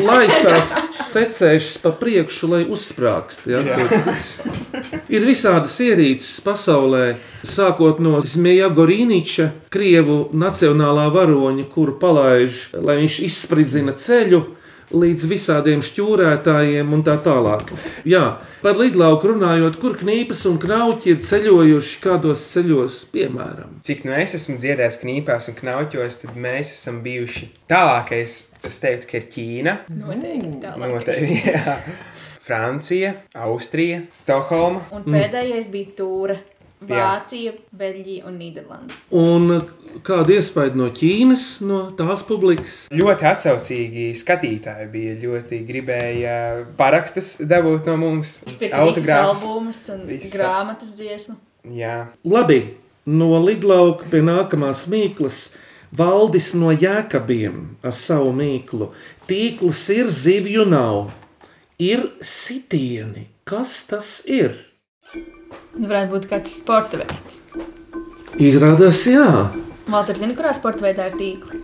lai 0.00 0.24
tās 0.40 0.72
ecēšas 1.18 1.80
pa 1.82 1.92
priekšu, 1.96 2.50
lai 2.52 2.60
uzsprāgst. 2.70 3.46
Ja? 3.50 3.62
Ir 5.10 5.26
visādas 5.26 5.74
ierīces 5.82 6.38
pasaulē, 6.44 7.16
sākot 7.46 7.98
no 8.02 8.20
Zmeja 8.22 8.70
Gorīniča, 8.74 9.50
krievu 9.72 10.28
nacionālā 10.36 11.08
varoņa, 11.14 11.66
kuru 11.72 11.96
palaiž, 12.00 12.70
lai 12.78 13.00
viņš 13.02 13.20
izspridzina 13.26 13.96
ceļu. 13.98 14.44
Līdz 14.90 15.26
visādiem 15.30 15.82
šķūrētājiem 15.84 16.92
un 16.94 17.02
tā 17.06 17.16
tālāk. 17.22 17.70
Jā, 18.08 18.40
par 18.64 18.78
lidlauku 18.80 19.32
runājot, 19.32 19.78
kur 19.82 19.96
knīpas 20.00 20.42
un 20.50 20.58
knauķi 20.62 21.14
ir 21.14 21.22
ceļojuši 21.26 21.98
kādos 22.04 22.44
ceļos, 22.52 23.00
piemēram. 23.14 23.78
Cik 23.86 24.04
nu 24.08 24.16
es 24.18 24.36
esmu 24.38 24.58
dziedājis 24.60 25.00
knīpās 25.04 25.50
un 25.52 25.58
knauķos, 25.60 26.22
tad 26.24 26.38
mēs 26.38 26.74
esam 26.76 27.02
bijuši 27.06 27.50
tālākais. 27.70 28.38
Es 28.66 28.80
teiktu, 28.82 29.10
ka 29.10 29.20
ir 29.20 29.28
Ķīna. 29.34 29.76
Noteikti 30.02 30.54
tālāk. 30.64 30.96
Noteikti, 30.96 31.42
jā. 31.54 31.76
Francija, 32.50 33.14
Austrija, 33.46 34.06
Stokholma. 34.14 34.82
Un 34.96 35.06
pēdējais 35.06 35.70
bija 35.70 35.94
Tūra. 36.00 36.40
Vācija, 36.80 37.52
Beļģija 37.76 38.24
un 38.24 38.38
Nīderlanda. 38.40 38.94
Un 39.12 39.50
kāda 40.06 40.36
iespēja 40.36 40.76
no 40.78 40.88
Ķīnas, 40.94 41.44
no 41.66 41.80
tās 41.98 42.22
publikas? 42.26 42.82
Ļoti 42.94 43.26
atsaucīgi 43.30 44.06
skatītāji 44.18 44.88
bija. 44.92 45.16
Ļoti 45.20 45.60
gribēja 45.68 46.36
parakstus 46.78 47.36
dabūt 47.50 47.88
no 47.90 47.96
mums. 48.00 48.40
Visas 48.46 49.08
albumus 49.16 49.82
un 49.94 50.04
Visa. 50.08 50.36
grāmatas 50.36 50.94
dziesmu. 50.98 51.36
Jā, 51.70 52.08
Labi, 52.24 52.62
no 53.04 53.34
lidlauka 53.44 54.08
pie 54.12 54.22
nākamās 54.24 54.86
mīklas. 54.90 55.50
Valdis 55.90 56.52
no 56.54 56.70
jēkabiem 56.70 57.82
ar 57.82 57.94
savu 57.98 58.30
mīklu. 58.36 58.92
Tīkls 59.26 59.82
ir, 59.90 60.10
zivju 60.14 60.64
nav. 60.70 61.10
Ir 61.82 62.06
sitieni. 62.22 63.26
Kas 63.48 63.80
tas 63.90 64.20
ir? 64.30 64.54
Nu, 65.74 65.88
varētu 65.88 66.12
būt 66.14 66.28
kāds 66.30 66.54
sporta 66.60 67.00
veids. 67.00 67.42
Izrādās, 68.38 69.02
jā, 69.10 69.26
Valter, 69.90 70.16
zini, 70.18 70.34
kurā 70.38 70.52
sporta 70.56 70.84
veidā 70.86 71.10
ir 71.10 71.16
tīkli? 71.18 71.60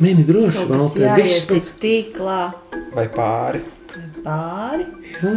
mini 0.00 0.24
droši. 0.24 0.62
Tas 0.64 0.68
Valter, 0.70 1.10
viss 1.18 1.46
pats- 1.50 1.72
tīklā 1.82 2.38
vai 2.94 3.08
pāri. 3.12 3.60
pāri. 4.24 4.86
Jā. 5.20 5.34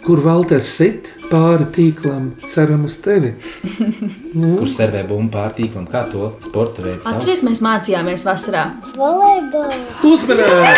Kur 0.00 0.22
Valters 0.24 0.66
sit 0.80 1.10
pāri 1.30 1.66
tīklam, 1.76 2.30
ceram 2.48 2.86
uz 2.88 2.96
tevi? 3.04 3.34
Kurš 4.32 4.72
servē 4.78 5.04
bumbu 5.06 5.30
pārtīklam, 5.36 5.86
kā 5.92 6.06
to 6.10 6.32
sporta 6.42 6.82
veidu 6.82 7.04
sauc? 7.04 7.20
Atceries, 7.20 7.42
mēs 7.46 7.60
mācījāmies 7.64 8.24
vasarā. 8.26 8.64
Volejbolu. 8.96 9.76
Uzmanīgi! 10.08 10.74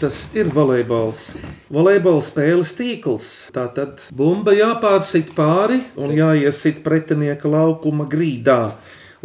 Tas 0.00 0.24
ir 0.36 0.50
volejbols. 0.52 1.28
Volejbola 1.74 2.22
spēles 2.22 2.70
tīkls. 2.78 3.24
Tā 3.50 3.64
tad 3.74 4.02
bumba 4.14 4.52
jāpārsit 4.54 5.32
pāri 5.34 5.80
un 5.98 6.12
jāiesit 6.14 6.84
pretinieka 6.84 7.50
laukuma 7.50 8.06
grīdā, 8.06 8.76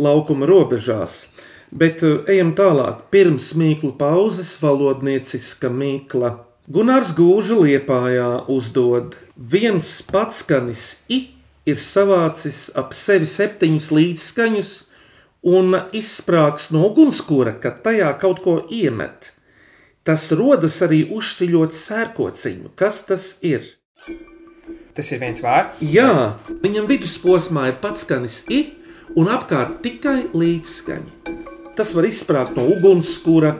laukuma 0.01 0.47
robežās. 0.49 1.27
Bet 1.69 2.01
eh, 2.01 2.23
ejam 2.33 2.55
tālāk. 2.57 3.05
Pirms 3.13 3.51
mīklu 3.59 3.93
pauzes 3.99 4.55
valodnieciska 4.63 5.69
mīkla. 5.69 6.39
Gunārs 6.69 7.13
Gūža 7.17 7.59
liepājā 7.61 8.29
uzdod 8.49 9.13
viens 9.37 9.99
patskanis 10.09 11.03
i 11.09 11.27
ir 11.69 11.77
savācis 11.77 12.67
ap 12.73 12.95
sevi 12.97 13.29
septiņus 13.29 13.91
līdzskaņus 13.93 14.77
un 15.53 15.77
izsprāgs 15.93 16.71
no 16.73 16.87
ugunskura, 16.89 17.59
kad 17.61 17.83
tajā 17.85 18.09
kaut 18.21 18.41
ko 18.41 18.63
iemet. 18.73 19.35
Tas 20.07 20.29
rodas 20.31 20.79
arī 20.85 21.03
uzšķiļot 21.11 21.75
sērkociņu. 21.75 22.71
Kas 22.79 23.03
tas 23.09 23.25
ir? 23.45 23.65
Tas 24.95 25.11
ir 25.13 25.21
viens 25.21 25.43
vārds. 25.43 25.83
Jā, 25.85 26.39
viņam 26.63 26.87
vidusposmā 26.89 27.67
ir 27.69 27.77
pats 27.83 28.05
skanis 28.07 28.41
i 28.51 28.63
un 29.19 29.29
apkārt 29.31 29.81
tikai 29.85 30.31
līdzskaņi. 30.33 31.37
Tas 31.77 31.93
var 31.95 32.07
izsprāgt 32.09 32.57
no 32.57 32.65
ugunskura 32.73 33.53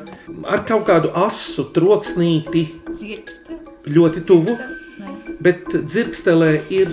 ar 0.52 0.66
kaut 0.68 0.84
kādu 0.90 1.12
asu, 1.16 1.70
troksnīti, 1.76 2.66
Zirgsta. 2.92 3.56
ļoti 3.88 4.26
tuvu. 4.28 4.58
Nē. 5.00 5.14
Bet 5.40 5.72
dzirkstelē 5.72 6.52
ir 6.76 6.92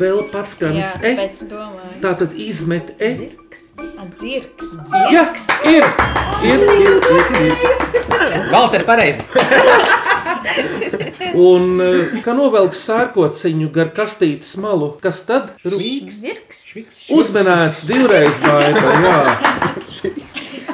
vēl 0.00 0.24
pats 0.32 0.56
skanis 0.56 0.94
Jā, 1.02 1.12
e. 1.12 1.28
Tā 2.00 2.14
tad 2.22 2.32
izmet 2.40 2.94
e. 2.96 3.12
Dzirks. 4.16 4.76
Jā, 5.12 5.26
ir! 5.68 5.84
Ir, 6.42 6.68
ir, 6.80 6.96
ir, 7.12 7.42
ir. 7.44 7.91
Valter, 8.52 8.84
pareizi! 8.88 9.22
Un 11.32 11.78
eh, 11.80 12.16
kā 12.24 12.34
novelk 12.36 12.74
sērkociņu 12.76 13.70
gar 13.72 13.92
kastītes 13.96 14.56
malu, 14.60 14.92
kas 15.02 15.22
tad 15.28 15.54
Rīks! 15.64 16.20
uzmanēts 17.14 17.86
divreiz 17.88 18.40
vairāk? 18.42 19.06
Jā, 19.06 20.12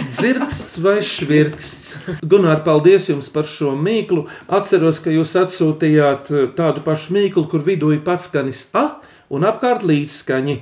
dzirksts 0.08 0.78
vai 0.82 0.98
švirksts. 1.04 1.94
Gunār, 2.26 2.62
paldies 2.66 3.08
jums 3.10 3.28
par 3.32 3.46
šo 3.48 3.74
mīklu. 3.78 4.26
Atceros, 4.48 5.00
ka 5.04 5.12
jūs 5.14 5.36
atsūtījāt 5.38 6.32
eh, 6.32 6.48
tādu 6.58 6.82
pašu 6.86 7.14
mīklu, 7.16 7.46
kur 7.50 7.64
vidū 7.66 7.92
ir 7.94 8.02
pats 8.06 8.30
skanis 8.30 8.66
A 8.78 8.88
un 9.30 9.46
apkārt 9.48 9.86
līdzskaņi. 9.86 10.60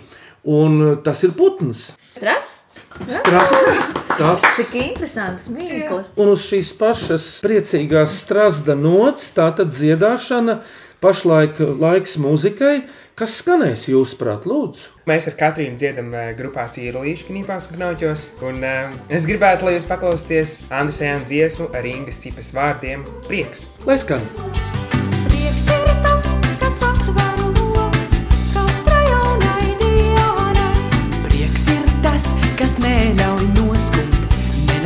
Un 0.56 0.78
eh, 0.82 0.94
tas 1.06 1.24
ir 1.26 1.36
putns. 1.38 1.90
Strasts. 2.00 2.55
Strasts. 3.04 3.84
Tas. 4.16 4.44
Cik 4.56 4.72
interesants 4.80 5.50
mīkls. 5.52 6.14
Un 6.16 6.32
uz 6.32 6.46
šīs 6.48 6.72
pašas 6.78 7.24
priecīgās 7.44 8.14
strāzda 8.22 8.76
nots, 8.78 9.28
tā 9.36 9.50
tad 9.58 9.74
dziedāšana, 9.76 10.62
pašlaik 11.04 11.60
laiks 11.76 12.16
mūzikai, 12.22 12.78
kas 13.16 13.36
skanēs 13.42 13.84
jūsuprāt, 13.90 14.48
lūdzu. 14.48 14.94
Mēs 15.10 15.28
ar 15.28 15.36
Katrīnu 15.40 15.76
dziedam 15.80 16.08
eh, 16.16 16.30
grupā 16.38 16.64
Cīrulīšu 16.72 17.28
knīpās 17.28 17.68
un 17.70 17.78
knauķos. 17.80 18.28
Un 18.48 18.64
uh, 18.64 18.94
es 19.12 19.28
gribētu, 19.28 19.68
lai 19.68 19.76
jūs 19.76 19.88
paklausieties 19.90 20.62
Andrus 20.70 21.02
Jānis 21.04 21.28
dziesmu 21.32 21.68
ar 21.76 21.88
Ingas 21.92 22.22
cipas 22.24 22.54
vārdiem- 22.56 23.04
prieks. 23.28 23.68
Lai 23.84 24.00
skan! 24.00 24.24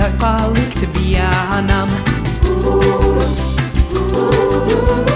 Neļauj 0.01 0.19
palikt 0.21 0.85
vienam. 0.97 1.91
Prieks 3.91 5.10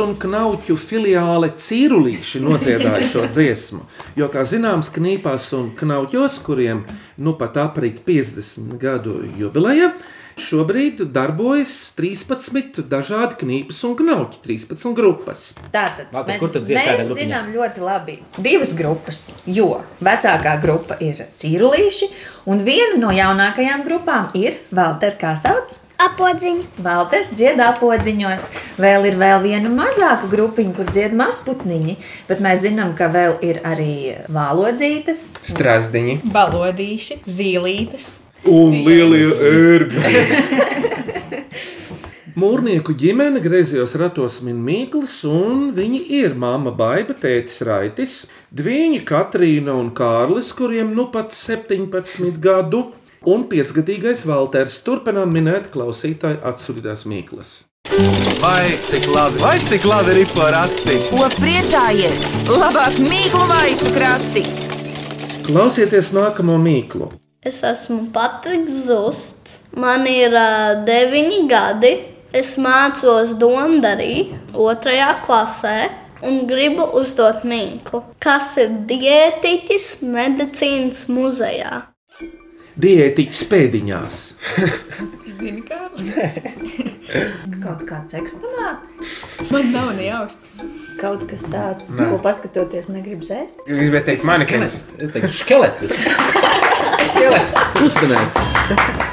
un 0.00 0.14
knauķu 0.20 0.76
filiāle 0.80 1.50
Cīrulīši 1.60 2.40
nodziedāja 2.44 3.08
šo 3.08 3.26
dziesmu. 3.28 3.82
Jo, 4.18 4.30
kā 4.32 4.44
zināms, 4.48 4.92
knīpās 4.94 5.50
un 5.58 5.70
knauķos, 5.78 6.40
kuriem 6.46 6.84
nu 7.20 7.36
pat 7.38 7.58
aprit 7.60 8.00
50 8.06 8.78
gadu 8.80 9.20
jubileja, 9.38 9.92
šobrīd 10.40 11.02
darbojas 11.12 11.74
13 11.98 12.80
dažādi 12.90 13.36
knīpes 13.42 13.82
un 13.88 13.96
knauķi, 13.98 14.40
13 14.46 14.96
grupas. 14.96 15.50
Tātad 15.74 16.08
Valter, 16.14 16.40
mēs, 16.40 16.56
mēs 16.70 17.04
grupiņā? 17.04 17.18
zinām 17.18 17.52
ļoti 17.54 17.84
labi 17.84 18.16
divas 18.38 18.72
grupas, 18.78 19.20
jo 19.46 19.82
vecākā 20.00 20.56
grupa 20.62 20.96
ir 21.04 21.26
cīrulīši, 21.40 22.10
un 22.50 22.64
viena 22.66 22.96
no 23.02 23.12
jaunākajām 23.14 23.84
grupām 23.86 24.32
ir 24.38 24.58
Valter, 24.72 25.18
kā 25.20 25.36
sauc? 25.38 25.76
Apodziņu. 26.06 26.66
Valters 26.84 27.32
dzied 27.36 27.60
apodziņos. 27.64 28.48
Vēl 28.80 29.10
ir 29.10 29.18
vēl 29.20 29.42
viena 29.44 29.72
mazāka 29.72 30.30
grupiņa, 30.32 30.74
kur 30.78 30.90
dzied 30.90 31.14
mazputniņi, 31.18 31.96
bet 32.30 32.42
mēs 32.44 32.64
zinām, 32.66 32.94
ka 32.98 33.10
vēl 33.12 33.38
ir 33.46 33.60
arī 33.66 33.94
vālodzītes. 34.32 35.26
Strasdiņi, 35.52 36.20
balodīši, 36.32 37.20
zīlītes. 37.28 38.12
Un 38.48 38.80
lielie 38.86 39.28
ērgļi. 39.36 40.68
Mūrnieku 42.40 42.94
ģimene 42.96 43.40
griezījos 43.42 43.92
ratos 44.00 44.38
min 44.46 44.60
Mīkls, 44.64 45.16
un 45.28 45.72
viņi 45.76 45.98
ir 46.20 46.36
māma 46.38 46.70
Baiba, 46.72 47.12
tētis 47.18 47.58
Raitis, 47.66 48.14
dviņi 48.54 49.02
Katrīna 49.08 49.74
un 49.76 49.90
Kārlis, 49.96 50.52
kuriem 50.56 50.94
nu 50.96 51.08
pat 51.12 51.34
17 51.36 52.38
gadu, 52.40 52.86
un 53.28 53.46
piecgadīgais 53.50 54.24
Valters. 54.28 54.80
Turpinām 54.86 55.32
minēt 55.34 55.70
klausītāju 55.74 56.40
atsūtītās 56.50 57.06
Mīklas. 57.10 57.58
Vai 58.40 58.70
cik 58.86 59.08
labi, 59.10 59.40
vai 59.42 59.58
cik 59.58 59.84
labi 59.88 60.14
ir 60.22 60.30
porakti? 60.32 60.96
Ko 61.10 61.26
priecājies? 61.36 62.28
Labāk 62.48 63.00
mīklu 63.02 63.42
maisu 63.50 63.90
krati! 63.96 64.44
Klausieties 65.48 66.12
nākamo 66.14 66.54
Mīklu. 66.60 67.10
Es 67.42 67.62
esmu 67.64 68.10
Patriks 68.14 68.84
Zusts, 68.86 69.58
man 69.76 70.04
ir 70.08 70.36
uh, 70.36 70.84
deviņi 70.86 71.42
gadi. 71.50 71.92
Es 72.36 72.54
mācos 72.62 73.32
Dunkarī, 73.40 74.28
otrajā 74.54 75.14
klasē, 75.24 75.76
un 76.22 76.44
gribu 76.46 76.86
uzdot 77.00 77.42
mīklu. 77.48 78.04
Kas 78.22 78.52
ir 78.62 78.76
diētiķis 78.86 79.96
medicīnas 80.04 81.08
muzejā? 81.10 81.89
Diētiķis 82.78 83.40
pēdiņās. 83.50 84.18
Zini, 85.40 85.62
kā? 85.66 85.78
Kaut 87.62 87.82
kāds 87.88 88.14
eksponāts. 88.20 88.98
Man 89.50 89.72
nav 89.74 89.92
ne 89.96 90.06
jausmas. 90.06 90.58
Kaut 91.00 91.24
kas 91.30 91.46
tāds, 91.50 91.96
Nē. 91.98 92.10
ko 92.12 92.20
paskatoties, 92.22 92.90
negribas 92.92 93.32
ēst. 93.34 93.62
Jūs 93.66 93.80
gribētu 93.82 94.12
teikt, 94.12 94.26
manekens. 94.28 94.82
Es 95.00 95.14
teiktu, 95.14 95.32
skelets. 95.40 95.80
Uzmanīts! 97.84 99.06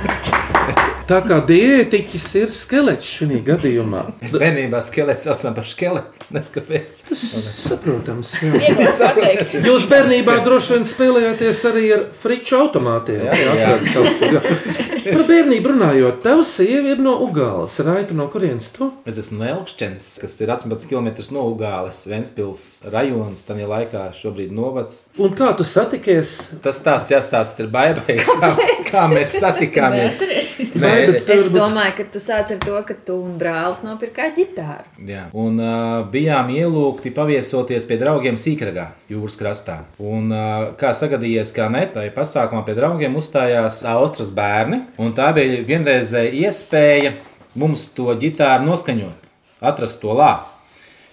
Tā 1.08 1.22
kā 1.24 1.38
diētiķis 1.48 2.26
ir 2.42 2.50
skelets 2.52 3.08
šajā 3.08 3.38
gadījumā. 3.48 4.02
Es 4.28 4.34
bērnībā 4.36 4.82
skelets 4.84 5.24
saucam 5.24 5.56
par 5.56 5.68
skeletu. 5.70 6.28
Neskapēc. 6.36 7.06
Tas 7.08 7.24
saprotams. 7.62 8.34
Vieglāk 8.44 9.00
pateikt. 9.06 9.56
Jūs 9.64 9.88
bērnībā 9.88 10.42
droši 10.44 10.76
vien 10.76 10.90
spēlējāties 10.92 11.64
arī 11.72 11.88
ar 11.96 12.06
friču 12.24 12.60
automātiem. 12.60 13.24
Jā, 13.24 13.56
jā. 13.62 13.74
ko. 13.96 14.96
Par 15.08 15.24
bērnību 15.30 15.72
runājot, 15.72 16.20
tava 16.24 16.44
sieva 16.48 16.92
ir 16.94 17.02
no 17.04 17.14
Ugāles. 17.24 17.78
Raita, 17.88 18.16
no 18.18 18.28
kurienes 18.32 18.70
tu? 18.76 18.90
Es 19.08 19.20
esmu 19.22 19.40
no 19.42 19.48
Elkšķenes, 19.54 20.08
kas 20.22 20.36
ir 20.44 20.52
18 20.52 20.90
km 20.90 21.10
no 21.36 21.46
Ugāles, 21.52 22.02
Ventspils 22.10 22.64
rajonas, 22.92 23.46
tā 23.48 23.56
laikā 23.58 24.08
šobrīd 24.18 24.52
novads. 24.56 25.02
Un 25.22 25.36
kā 25.38 25.52
tu 25.58 25.66
satikies? 25.68 26.34
Tas 26.64 26.82
tās 26.86 27.08
jāstāsta 27.12 27.66
ir 27.66 27.72
baibai, 27.74 28.18
kā, 28.24 28.52
kā 28.90 29.06
mēs 29.12 29.38
satikāmies. 29.40 30.20
Nē, 30.78 30.94
Es 31.38 31.50
domāju, 31.54 31.94
ka 31.98 32.06
tu 32.12 32.22
sāc 32.24 32.52
ar 32.56 32.60
to, 32.64 32.76
ka 32.88 32.96
tu 33.08 33.18
un 33.24 33.36
brālis 33.40 33.84
nopirkāt 33.86 34.38
ģitāru. 34.38 34.88
Jā. 35.08 35.28
Un 35.38 35.60
uh, 35.62 36.04
bijām 36.12 36.50
ielūgti 36.54 37.12
paviesoties 37.16 37.88
pie 37.88 38.00
draugiem 38.02 38.40
Sīkragā, 38.40 38.90
jūras 39.12 39.38
krastā. 39.40 39.78
Un, 40.02 40.32
uh, 40.34 40.72
kā 40.80 40.94
sagadījies, 40.98 41.54
kā 41.56 41.70
netai 41.74 42.08
pasākumā 42.16 42.64
pie 42.68 42.78
draugiem 42.78 43.18
uzstājās 43.20 43.84
Austrijas 43.88 44.34
bērni. 44.36 44.82
Un 44.98 45.14
tā 45.18 45.30
bija 45.36 45.62
vienreizēja 45.66 46.48
iespēja 46.48 47.14
mums 47.58 47.88
to 47.94 48.10
ģitāru 48.18 48.66
noskaņot, 48.66 49.28
atrast 49.62 50.00
to 50.02 50.14
lāpu. 50.18 50.54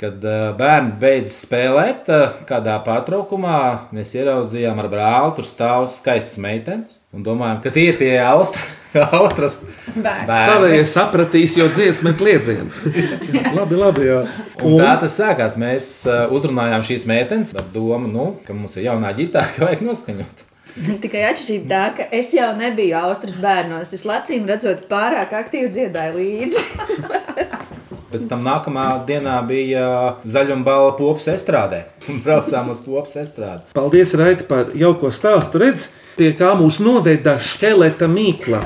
Kad 0.01 0.25
uh, 0.27 0.49
bērni 0.59 0.97
beidz 1.01 1.31
spēlēt, 1.45 2.09
uh, 2.11 2.33
kādā 2.49 2.75
pārtraukumā 2.85 3.59
mēs 3.95 4.11
ieraudzījām 4.19 4.81
ar 4.83 4.89
brāli, 4.91 5.35
tur 5.37 5.47
stāv 5.47 5.85
skaistas 5.93 6.41
meitenes. 6.43 6.97
Un 7.15 7.23
domājam, 7.25 7.61
ka 7.63 7.71
tie 7.73 7.85
ir 7.93 8.01
tie 8.01 8.11
Austra, 8.25 8.65
Austras 9.21 9.61
bērni. 9.95 10.27
Savējie 10.33 10.89
sapratīs, 10.91 11.55
jo 11.61 11.69
dziesma 11.71 12.11
ir 12.11 12.19
kliedziens. 12.19 12.81
labi, 13.59 13.79
labi. 13.79 14.09
Jā. 14.09 14.19
Un 14.67 14.75
tā 14.81 14.97
tas 15.05 15.15
sākās. 15.21 15.55
Mēs 15.61 15.93
uh, 16.09 16.25
uzrunājām 16.35 16.85
šīs 16.91 17.07
meitenes 17.09 17.55
ar 17.55 17.71
domu, 17.77 18.11
nu, 18.11 18.27
ka 18.49 18.57
mums 18.57 18.75
ir 18.81 18.89
jaunā 18.89 19.15
ģitāra, 19.21 19.53
ka 19.55 19.65
vajag 19.69 19.87
noskaņot. 19.93 20.45
Tikai 21.03 21.23
atšķirība 21.31 21.69
tā, 21.71 21.83
ka 21.99 22.07
es 22.15 22.33
jau 22.35 22.51
nebiju 22.59 22.97
Austrijas 22.99 23.39
bērnos. 23.43 23.93
Es 23.95 24.07
lacīm 24.09 24.49
redzot, 24.51 24.87
pārāk 24.91 25.35
aktīvi 25.39 25.71
dziedāju 25.75 26.19
līdzi. 26.19 26.65
Pēc 28.15 28.29
tam 28.31 28.45
nākamā 28.47 28.87
dienā 29.09 29.41
bija 29.47 29.87
zaļumbala 30.31 30.93
popas 30.99 31.27
estrādē. 31.33 31.81
Un 32.11 32.21
braucām 32.27 32.71
uz 32.75 32.83
popas 32.87 33.19
estrādi. 33.23 33.67
Paldies, 33.75 34.15
Raita, 34.19 34.47
par 34.51 34.71
jauko 34.79 35.11
stāstu. 35.15 35.63
Redz, 35.63 35.89
pie 36.19 36.31
kā 36.39 36.53
mūs 36.59 36.79
noveda 36.83 37.37
skeleta 37.43 38.07
mīkla. 38.11 38.63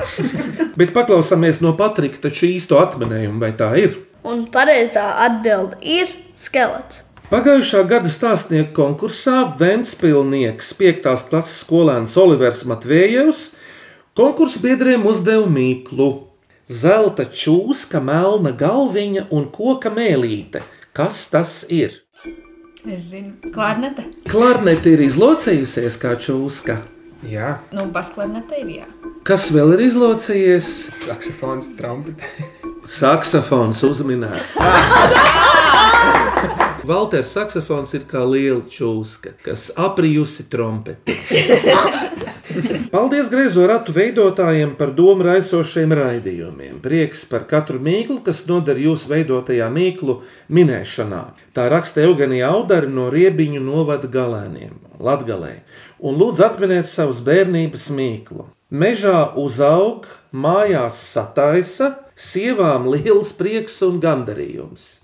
Bet 0.77 0.93
paklausāmies 0.93 1.63
no 1.65 1.73
Patrika, 1.77 2.21
taču 2.29 2.45
īsto 2.49 2.77
atminējumu, 2.81 3.41
vai 3.41 3.53
tā 3.57 3.73
ir? 3.81 3.97
Un 4.29 4.45
pareizā 4.53 5.05
atbilde 5.25 5.79
ir 5.81 6.13
skelets. 6.37 7.05
Pagājušā 7.29 7.83
gada 7.85 8.09
stāstnieku 8.09 8.73
konkursā 8.73 9.43
Ventspilsnieks 9.59 10.71
5. 10.79 11.03
klases 11.29 11.59
skolēns 11.61 12.15
Olivers 12.17 12.63
Matvējevs 12.69 13.41
konkursu 14.17 14.63
biedriem 14.63 15.05
uzdeva 15.09 15.45
mīklu. 15.49 16.07
Zelta 16.69 17.25
čūska, 17.29 18.01
melna 18.01 18.51
galviņa 18.57 19.27
un 19.33 19.45
koka 19.53 19.91
mēlīte. 19.93 20.63
Kas 20.93 21.27
tas 21.29 21.61
ir? 21.69 21.99
Es 22.89 23.09
zinu, 23.11 23.35
klarnete. 23.53 24.07
Klarnete 24.29 24.95
ir 24.95 25.05
izlocījusies 25.05 25.99
kā 26.01 26.15
čūska. 26.17 26.79
Jā, 27.29 27.57
Nu, 27.75 27.83
basklarnete 27.93 28.61
ir 28.63 28.69
jā. 28.79 28.85
Kas 29.27 29.49
vēl 29.53 29.75
ir 29.75 29.85
izlocījies? 29.89 30.69
saksofons, 30.95 31.73
trompete. 31.77 32.25
Saksofons 32.89 33.83
uzminēts. 33.85 34.57
Valters 36.89 37.35
saksofons 37.35 37.91
ir 37.93 38.05
kā 38.09 38.23
liela 38.25 38.63
čūska, 38.65 39.35
kas 39.45 39.67
aprijusi 39.77 40.47
trompeti. 40.49 41.13
Paldies 42.93 43.27
griezo 43.29 43.67
ratu 43.69 43.93
veidotājiem 43.93 44.71
par 44.79 44.95
domu 44.97 45.27
raisošiem 45.27 45.93
raidījumiem. 45.99 46.79
Prieks 46.81 47.27
par 47.29 47.45
katru 47.51 47.77
mīklu, 47.85 48.23
kas 48.25 48.41
noder 48.49 48.79
jūsu 48.81 49.11
veidotajā 49.11 49.67
mīklu 49.69 50.15
minēšanā. 50.49 51.21
Tā 51.53 51.67
raksta 51.69 52.01
Eugenija 52.07 52.49
Audari 52.55 52.89
no 52.89 53.11
Riebiņu 53.13 53.61
novada 53.61 54.09
galēniem, 54.09 54.79
Latgalē. 54.97 55.59
Un 56.01 56.17
lūdzu 56.17 56.47
atminiet 56.47 56.89
savus 56.89 57.19
bērnības 57.21 57.85
mīklu. 57.93 58.47
Mežā 58.73 59.27
uzaug, 59.37 60.09
mājās 60.33 60.97
sataisa, 61.13 61.99
sievām 62.17 62.89
liels 62.89 63.35
prieks 63.37 63.77
un 63.85 64.01
gandarījums. 64.01 64.98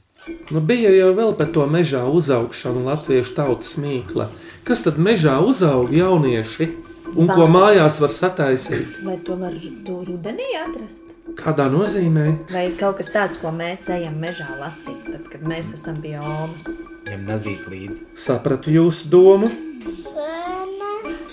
Nu, 0.52 0.62
bija 0.62 0.90
jau 0.94 1.12
vēl 1.18 1.34
par 1.38 1.52
to 1.54 1.66
mežā 1.70 2.02
uzaugšanu 2.10 2.86
latviešu 2.88 3.36
tautas 3.38 3.76
mīkla. 3.82 4.28
Kas 4.66 4.82
tad 4.86 4.98
mežā 4.98 5.36
uzaug 5.46 5.92
jaunieši 5.94 6.70
un 7.14 7.30
ko 7.30 7.46
mājās 7.52 8.00
var 8.02 8.14
sataisīt? 8.14 9.02
Vai 9.06 9.20
to 9.26 9.38
var 9.42 9.54
to 9.86 10.00
rudenī 10.08 10.48
atrast? 10.64 11.04
Kādā 11.38 11.68
nozīmē? 11.74 12.26
Vai 12.54 12.68
kaut 12.80 13.00
kas 13.02 13.12
tāds, 13.14 13.42
ko 13.42 13.52
mēs 13.54 13.86
ejam 13.94 14.18
mežā 14.22 14.48
lasīt, 14.60 15.10
tad, 15.12 15.26
kad 15.30 15.46
mēs 15.46 15.74
esam 15.78 16.02
pie 16.02 16.16
Omas? 16.22 16.70
Ņem 17.10 17.26
nazīt 17.30 17.68
līdzi. 17.70 18.08
Sapratu 18.18 18.74
jūsu 18.74 19.12
domu. 19.14 19.52
Sēne. 19.86 20.85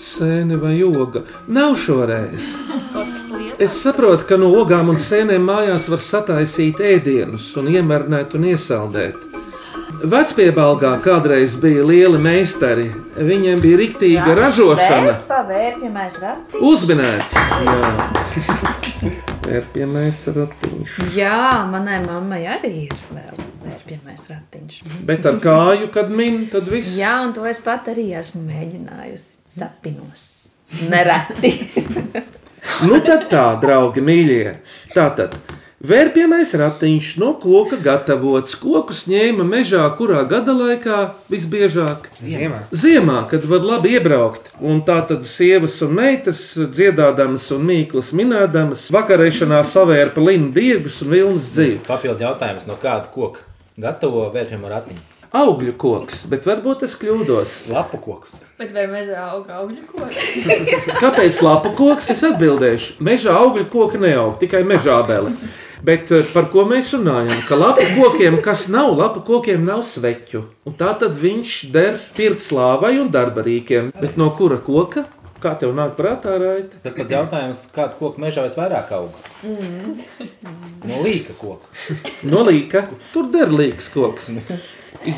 Sēne 0.03 0.57
vai 0.59 0.75
joga? 0.77 1.21
Nav 1.47 1.77
šoreiz. 1.79 2.57
Es 3.61 3.77
saprotu, 3.79 4.25
ka 4.27 4.35
no 4.39 4.49
ogām 4.59 4.89
un 4.91 4.97
sēnēm 4.99 5.45
mājās 5.47 5.87
var 5.91 6.01
sataisīt 6.03 6.81
ēdienus, 6.83 7.45
un 7.61 7.69
iemērnēt 7.71 8.35
un 8.35 8.49
iesaldēt. 8.51 9.29
Vecpiebalgā 10.03 10.97
kādreiz 11.05 11.55
bija 11.61 11.85
lieli 11.87 12.19
meistari. 12.19 12.89
Viņiem 13.15 13.63
bija 13.63 13.79
riktīga 13.79 14.35
ražošana. 14.41 15.15
Pavērpjamais 15.29 16.19
rati. 16.25 16.59
Uzminēts! 16.59 17.39
Vērpjamais 19.47 20.25
ratiņš. 20.35 20.99
Jā, 21.15 21.63
manai 21.71 22.03
mammai 22.03 22.43
arī 22.57 22.75
ir 22.89 22.99
vēl 23.13 23.42
vērpjamais 23.93 24.29
ratiņš. 24.29 24.81
Bet 25.05 25.25
ar 25.25 25.39
kāju, 25.43 25.89
kad 25.93 26.09
min, 26.09 26.47
tad 26.51 26.69
viss. 26.71 26.97
Jā, 26.97 27.21
un 27.25 27.33
to 27.33 27.45
es 27.45 27.61
pat 27.63 27.89
arī 27.91 28.13
esmu 28.17 28.43
mēģinājusi 28.47 29.35
sapinos. 29.47 30.29
Nereti. 30.89 31.57
Nu 32.87 32.95
tad 33.03 33.25
tā, 33.27 33.59
draugi, 33.59 33.99
mīļie. 33.99 34.53
Tātad 34.95 35.35
Vērpiemais 35.83 36.53
ratiņš 36.55 37.09
no 37.19 37.33
koka 37.35 37.75
gatavots. 37.83 38.55
Kokus 38.55 39.01
ņēma 39.11 39.43
mežā, 39.43 39.83
kurā 39.97 40.21
gada 40.23 40.55
laikā 40.55 41.01
visbiežāk? 41.27 42.07
Ziemā. 42.23 42.61
Ziemā, 42.71 43.17
kad 43.27 43.43
var 43.51 43.67
labi 43.67 43.97
iebraukt. 43.97 44.47
Un 44.63 44.79
tā 44.87 45.01
tad 45.11 45.27
sievas 45.27 45.75
un 45.83 45.97
meitas 45.99 46.39
dziedādamas 46.55 47.51
un 47.51 47.67
mīklas 47.67 48.15
minēdamas 48.15 48.87
vakarēšanā 48.95 49.59
savērpa 49.67 50.23
linu 50.23 50.53
diegus 50.55 51.01
un 51.03 51.17
vilnas 51.17 51.51
dzīvi. 51.51 51.81
Papildu 51.89 52.29
jautājums, 52.29 52.69
no 52.71 52.79
kāda 52.79 53.11
koka 53.11 53.43
gatavo 53.79 54.27
vērtējumu 54.33 54.69
ratiņu? 54.71 55.03
Augļu 55.33 55.71
koks, 55.81 56.27
bet 56.29 56.45
varbūt 56.45 56.83
es 56.85 56.91
kļūdos. 57.01 57.53
Lapu 57.73 57.97
koks. 57.97 58.35
Bet 58.59 58.69
vai 58.75 58.83
mežā 58.91 59.23
aug 59.31 59.47
augļu 59.49 59.87
koks? 59.89 60.27
Kāpēc 61.01 61.39
lapu 61.41 61.71
koks? 61.79 62.09
Es 62.13 62.21
atbildēšu. 62.27 62.99
Mežā 63.01 63.33
augļu 63.41 63.65
koki 63.73 64.01
neaug, 64.03 64.35
tikai 64.43 64.61
mežā 64.69 64.99
abeli. 65.01 65.33
Bet 65.83 66.13
eh, 66.13 66.21
par 66.35 66.51
ko 66.53 66.67
mēs 66.69 66.93
runājam? 66.93 67.41
Ka 67.47 67.57
lapu 67.57 67.83
kokiem, 67.97 68.37
kas 68.45 68.67
nav 68.71 68.93
lapu 68.93 69.25
kokiem, 69.25 69.65
nav 69.65 69.81
sveķu. 69.89 70.45
Un 70.69 70.77
tā 70.77 70.93
tad 71.01 71.17
viņš 71.19 71.57
der 71.73 71.97
pirtslāvai 72.13 72.93
un 73.01 73.09
darba 73.11 73.41
rīkiem. 73.43 73.89
Bet 73.97 74.21
no 74.21 74.29
kura 74.37 74.61
koka? 74.61 75.07
Kā 75.43 75.57
tev 75.59 75.73
nāk 75.75 75.97
prātā, 75.97 76.37
Raita? 76.39 76.77
Tas 76.85 76.95
pats 76.95 77.11
jautājums, 77.11 77.65
kāda 77.75 77.97
koka 77.99 78.21
mežā 78.23 78.45
visvairāk 78.45 78.93
aug? 78.95 79.17
Mm. 79.43 79.97
No 80.87 81.01
līka 81.03 81.35
koka. 81.35 81.67
No 82.31 82.45
līka. 82.47 82.85
Tur 83.11 83.27
der 83.33 83.51
līks 83.51 83.89
koks. 83.91 84.29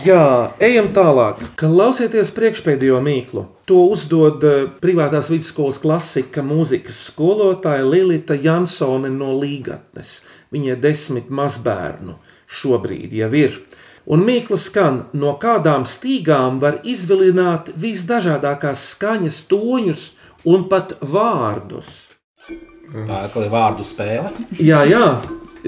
Jā, 0.02 0.56
ejam 0.66 0.88
tālāk. 0.96 1.44
Klausieties 1.62 2.32
priekšpēdējo 2.34 3.04
mīklu. 3.06 3.44
To 3.70 3.84
uzdod 3.94 4.42
eh, 4.50 4.64
privātās 4.82 5.30
vidusskolas 5.30 5.78
klasika 5.84 6.42
mūzikas 6.46 7.04
skolotāja 7.12 7.86
Lilita 7.86 8.34
Jansone 8.34 9.14
no 9.14 9.36
Līgatnes. 9.38 10.24
Viņai 10.56 10.80
desmit 10.82 11.30
mazbērnu 11.30 12.18
šobrīd 12.50 13.14
jau 13.14 13.30
ir. 13.38 13.62
Un 14.06 14.22
mīkla 14.22 14.58
skan, 14.62 15.00
no 15.18 15.34
kādām 15.42 15.86
stīgām 15.90 16.60
var 16.62 16.78
izvilināt 16.86 17.72
visdažādākās 17.74 18.84
skaņas, 18.92 19.40
toņus 19.50 20.04
un 20.46 20.68
pat 20.70 20.94
vārdus. 21.02 21.96
Tā 22.94 23.24
ir 23.26 23.50
vārdu 23.50 23.86
spēle. 23.88 24.30
Jā, 24.62 24.84
jā. 24.86 25.08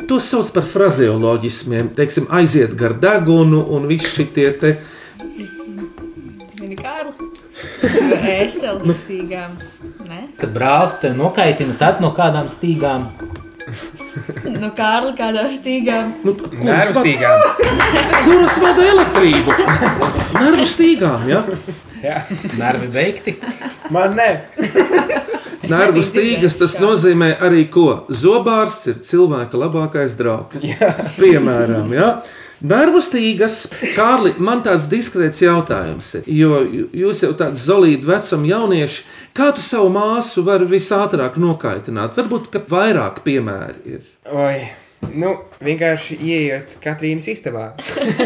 To 0.05 0.19
sauc 0.21 0.51
par 0.53 0.67
frazeoloģismiem. 0.69 1.89
Teiksim, 1.97 2.27
aiziet 2.29 2.75
gar 2.77 2.93
degunu 3.01 3.63
un 3.73 3.89
viss 3.89 4.13
šitie 4.13 4.51
te. 4.61 4.75
Zini, 6.53 6.77
Kārli? 6.77 7.31
Ēseles 8.37 9.01
stīgām. 9.01 9.57
Ne? 10.05 10.27
Kad 10.37 10.53
brālis 10.53 10.99
te 11.01 11.09
nokaitina, 11.17 11.73
tad 11.81 12.05
no 12.05 12.13
kādām 12.13 12.45
stīgām? 12.53 13.09
No 14.47 14.69
Kārli 14.75 15.13
kādām 15.17 15.49
stīgām. 15.51 16.13
Nu, 16.23 16.33
Nervu 16.63 17.01
stīgām. 17.03 17.43
Kuras 18.25 18.59
vada 18.63 18.85
elektrību? 18.93 19.55
Nervu 20.37 20.67
stīgām, 20.71 21.27
ja? 21.29 21.43
Jā. 22.03 22.21
Nervi 22.59 22.89
beigti. 22.93 23.35
Man 23.93 24.15
ne. 24.17 24.29
Nervu 25.67 26.03
stīgas 26.05 26.57
tas 26.61 26.77
nozīmē 26.79 27.33
arī 27.43 27.65
ko? 27.73 28.05
Zobārsts 28.07 28.91
ir 28.93 28.99
cilvēka 29.03 29.59
labākais 29.59 30.15
draugs. 30.19 30.63
Piemēram, 31.19 31.91
ja? 31.95 32.11
Nervu 32.65 33.01
stīgas, 33.05 33.67
Kārli, 33.93 34.31
man 34.41 34.63
tāds 34.65 34.87
diskrēts 34.89 35.43
jautājums 35.43 36.07
ir. 36.17 36.23
Jo 36.39 36.63
jūs 36.65 37.21
jau 37.21 37.29
tāds 37.37 37.61
solīti 37.67 38.07
vecuma 38.07 38.49
jaunieši, 38.49 39.03
kā 39.37 39.51
tu 39.53 39.61
savu 39.61 39.91
māsu 39.93 40.41
vari 40.47 40.65
visātrāk 40.71 41.37
nokaitināt? 41.41 42.17
Varbūt, 42.17 42.49
ka 42.55 42.63
vairāk 42.71 43.21
piemēri 43.27 43.97
ir. 43.97 44.07
Oi, 44.33 44.63
nu, 45.13 45.35
vienkārši 45.61 46.17
ieiet 46.17 46.73
Katrīnas 46.81 47.29
istabā. 47.35 47.69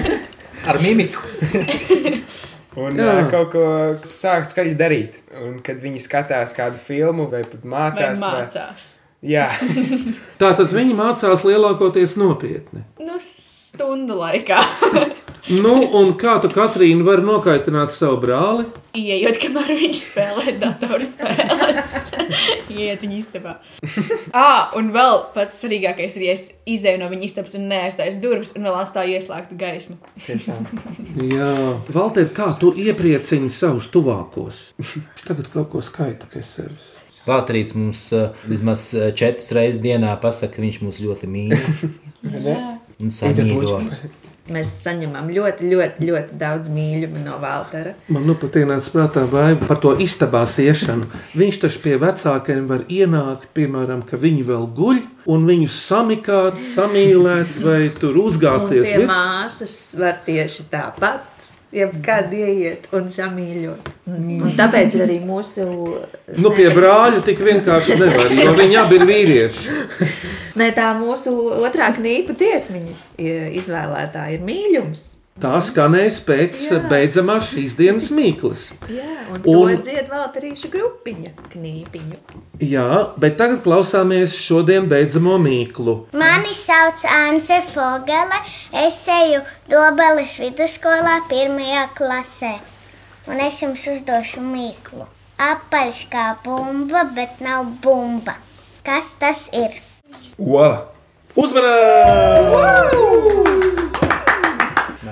Ar 0.69 0.79
mimiku. 0.79 1.19
Un 2.81 2.95
Jā. 2.95 3.17
uh, 3.25 3.25
kaut 3.27 3.49
ko 3.51 3.63
sākt 4.07 4.53
skaļi 4.53 4.77
darīt. 4.79 5.17
Un 5.43 5.57
kad 5.65 5.81
viņi 5.83 5.99
skatās 6.05 6.53
kādu 6.55 6.79
filmu 6.79 7.25
vai 7.27 7.41
pat 7.43 7.65
Vai 7.65 7.71
mācās. 7.73 8.21
mācās? 8.23 8.85
Jā, 9.21 9.49
Tā 10.41 10.53
tad 10.57 10.71
viņi 10.73 10.95
mācās 10.97 11.43
lielākoties 11.45 12.15
nopietni. 12.17 12.85
Nu, 13.03 13.19
stundu 13.71 14.19
laikā. 14.19 14.61
Nu, 15.49 15.71
un 15.97 16.11
kā 16.21 16.35
tu, 16.37 16.51
Katrīna, 16.53 17.01
vari 17.03 17.23
nokaitināt 17.25 17.89
savu 17.91 18.19
brāli? 18.21 18.67
Iejot, 18.95 19.39
kamēr 19.41 19.71
viņš 19.79 20.01
spēlē 20.03 20.53
datorspēles. 20.61 21.89
Iet 22.77 23.01
viņa 23.01 23.17
istabā. 23.17 23.55
Ah, 24.37 24.69
un 24.77 24.91
vēl 24.93 25.17
pats 25.33 25.57
svarīgākais 25.63 26.19
ir, 26.19 26.27
ja 26.27 26.35
es 26.37 26.45
izēju 26.69 27.01
no 27.01 27.09
viņa 27.09 27.25
istabas 27.25 27.57
un 27.57 27.65
neaizstāju 27.71 28.21
durvis 28.21 28.53
un 28.53 28.69
vēl 28.69 28.77
atstāju 28.83 29.17
ieslēgtu 29.17 29.57
gaismu. 29.59 29.97
Jā, 31.33 31.51
Valter, 31.89 32.29
kā 32.37 32.51
tu 32.61 32.69
iepriecini 32.77 33.49
savus 33.51 33.89
tuvākos? 33.91 34.61
Viņš 34.77 35.25
tagad 35.25 35.49
kaut 35.55 35.71
ko 35.73 35.81
skaita 35.83 36.29
pie 36.29 36.45
sevis. 36.45 36.91
Valtrīts 37.25 37.73
mums 37.77 38.07
uh, 38.17 38.29
vismaz 38.49 38.87
uh, 38.97 39.09
četras 39.17 39.51
reizes 39.57 39.81
dienā 39.81 40.13
pasaka, 40.21 40.55
ka 40.55 40.63
viņš 40.63 40.79
mūs 40.85 41.01
ļoti 41.05 41.29
mīl. 41.29 41.57
Un 43.01 43.13
samīļo. 43.13 43.79
Mēs 44.51 44.71
saņemam 44.83 45.29
ļoti, 45.31 45.67
ļoti, 45.69 46.05
ļoti 46.09 46.37
daudz 46.39 46.71
mīļumu 46.73 47.21
no 47.23 47.37
Valtera. 47.39 47.93
Man 48.11 48.25
nu 48.27 48.33
pat 48.41 48.57
ienāca 48.59 48.91
prātā 48.95 49.23
vaiva 49.29 49.67
par 49.69 49.79
to 49.83 49.93
istabā 50.01 50.41
iešanu. 50.43 51.07
Viņš 51.37 51.59
taču 51.61 51.83
pie 51.83 51.93
vecākiem 52.01 52.65
var 52.67 52.83
ienākt, 52.91 53.51
piemēram, 53.55 54.01
ka 54.07 54.19
viņi 54.19 54.47
vēl 54.49 54.65
guļ, 54.77 55.03
un 55.31 55.45
viņus 55.47 55.77
samikāt, 55.85 56.57
samīlēt, 56.73 57.61
vai 57.63 57.79
tur 58.01 58.17
uzgāzties 58.25 58.89
pie 58.89 58.97
virs. 59.03 59.11
māsas 59.13 59.77
var 60.01 60.19
tieši 60.25 60.67
tāpat. 60.73 61.40
Jebkad 61.71 62.33
ieiet 62.35 62.89
un 62.97 63.05
samīļot. 63.07 63.85
Un, 64.11 64.25
un 64.43 64.55
tāpēc 64.57 64.97
arī 65.05 65.21
mūsu. 65.23 65.63
Nu, 66.43 66.51
pie 66.55 66.67
brāļa 66.75 67.21
tik 67.23 67.39
vienkārši 67.47 67.95
nevar, 68.01 68.33
jo 68.35 68.51
viņi 68.57 68.79
abi 68.81 68.99
ir 68.99 69.07
vīrieši. 69.07 69.77
Nē, 70.59 70.67
tā 70.75 70.89
mūsu 70.99 71.31
otrā 71.63 71.93
knīpa 71.95 72.35
dziesmiņa 72.35 72.97
ir 73.23 73.55
izvēlētā 73.61 74.27
ir 74.35 74.43
mīļums. 74.43 75.07
Tā 75.41 75.57
skanēs 75.65 76.19
pēc 76.21 76.59
beidzamās 76.91 77.47
šīs 77.49 77.73
dienas 77.79 78.11
mīklas. 78.13 78.67
Jā, 78.93 79.07
un, 79.33 79.39
Un- 79.49 79.79
dzied 79.81 80.05
Valterīša 80.11 80.69
grupiņa 80.69 81.31
knīpiņu. 81.49 82.17
Jā, 82.61 82.85
bet 83.17 83.39
tagad 83.39 83.63
klausāmies 83.65 84.35
šodien 84.37 84.85
beidzamo 84.91 85.39
mīklu. 85.41 85.95
Mani 86.13 86.53
sauc 86.53 87.01
Anse 87.09 87.57
Fogele. 87.71 88.37
Es 88.83 88.99
eju 89.09 89.41
Dobeles 89.71 90.37
vidusskolā 90.43 91.17
pirmajā 91.31 91.87
klasē. 91.97 92.53
Un 93.25 93.41
es 93.41 93.57
jums 93.63 93.87
uzdošu 93.95 94.45
mīklu. 94.45 95.09
Apaļš 95.41 96.03
kā 96.13 96.27
bumba, 96.45 97.01
bet 97.17 97.41
nav 97.41 97.65
bumba. 97.81 98.37
Kas 98.85 99.15
tas 99.17 99.47
ir? 99.57 99.73
Ola. 100.37 100.85
Uzmanīgi! 101.33 103.01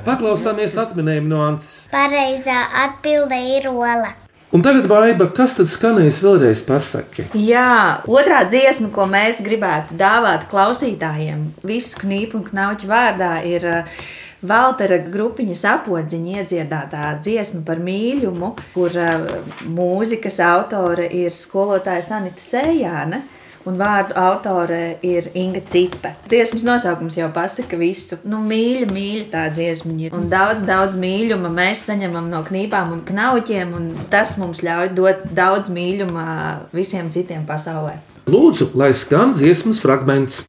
Paklausāmies 0.05 0.77
atminējumu 0.79 1.31
no 1.31 1.43
Anses. 1.47 1.85
Pareizā 1.91 2.63
atbilde 2.85 3.39
ir 3.57 3.69
ola. 3.71 4.13
Un 4.49 4.63
tagad, 4.65 4.87
Baiba, 4.89 5.27
kas 5.29 5.53
tad 5.59 5.67
skanēs 5.69 6.23
vēlreiz 6.25 6.63
pasaki? 6.65 7.27
Jā, 7.37 8.01
otrā 8.09 8.39
dziesma, 8.49 8.89
ko 8.95 9.05
mēs 9.05 9.43
gribētu 9.45 9.93
dāvāt 9.99 10.47
klausītājiem, 10.49 11.43
visu 11.69 11.99
knipu 12.01 12.39
un 12.39 12.47
knauķu 12.47 12.89
vārdā, 12.89 13.35
ir 13.45 13.67
uh, 13.69 13.99
Valtera 14.49 14.97
grupiņas 15.03 15.61
apodziņa 15.75 16.39
iedziedātā 16.41 17.11
dziesma 17.21 17.61
par 17.67 17.77
mīlumu, 17.83 18.55
kur 18.73 18.97
uh, 18.97 19.27
mūzikas 19.69 20.39
autore 20.47 21.05
ir 21.13 21.37
skolotāja 21.37 22.07
Sanita 22.09 22.41
Sējāne. 22.41 23.21
Un 23.69 23.77
vārdu 23.77 24.15
autore 24.17 24.97
ir 25.05 25.29
Inga 25.37 25.61
Cipe. 25.69 26.15
Dziesmas 26.29 26.63
nosaukums 26.65 27.19
jau 27.19 27.27
pasaka 27.33 27.77
visu. 27.77 28.17
Nu, 28.25 28.41
mīļa, 28.41 28.87
mīļa 28.89 29.25
tā 29.29 29.43
dziesmiņa. 29.53 30.09
Un 30.17 30.25
daudz, 30.31 30.65
daudz 30.65 30.97
mīluma 30.97 31.51
mēs 31.53 31.85
saņemam 31.91 32.31
no 32.31 32.41
knībām 32.47 32.95
un 32.95 33.03
knauķiem, 33.05 33.75
un 33.77 33.91
tas 34.09 34.37
mums 34.41 34.63
ļauj 34.65 34.93
dot 34.97 35.27
daudz 35.37 35.69
mīluma 35.73 36.25
visiem 36.73 37.11
citiem 37.13 37.45
pasaulē. 37.49 37.99
Lūdzu, 38.29 38.71
lai 38.77 38.89
skan 38.97 39.35
dziesmas 39.37 39.81
fragments. 39.83 40.43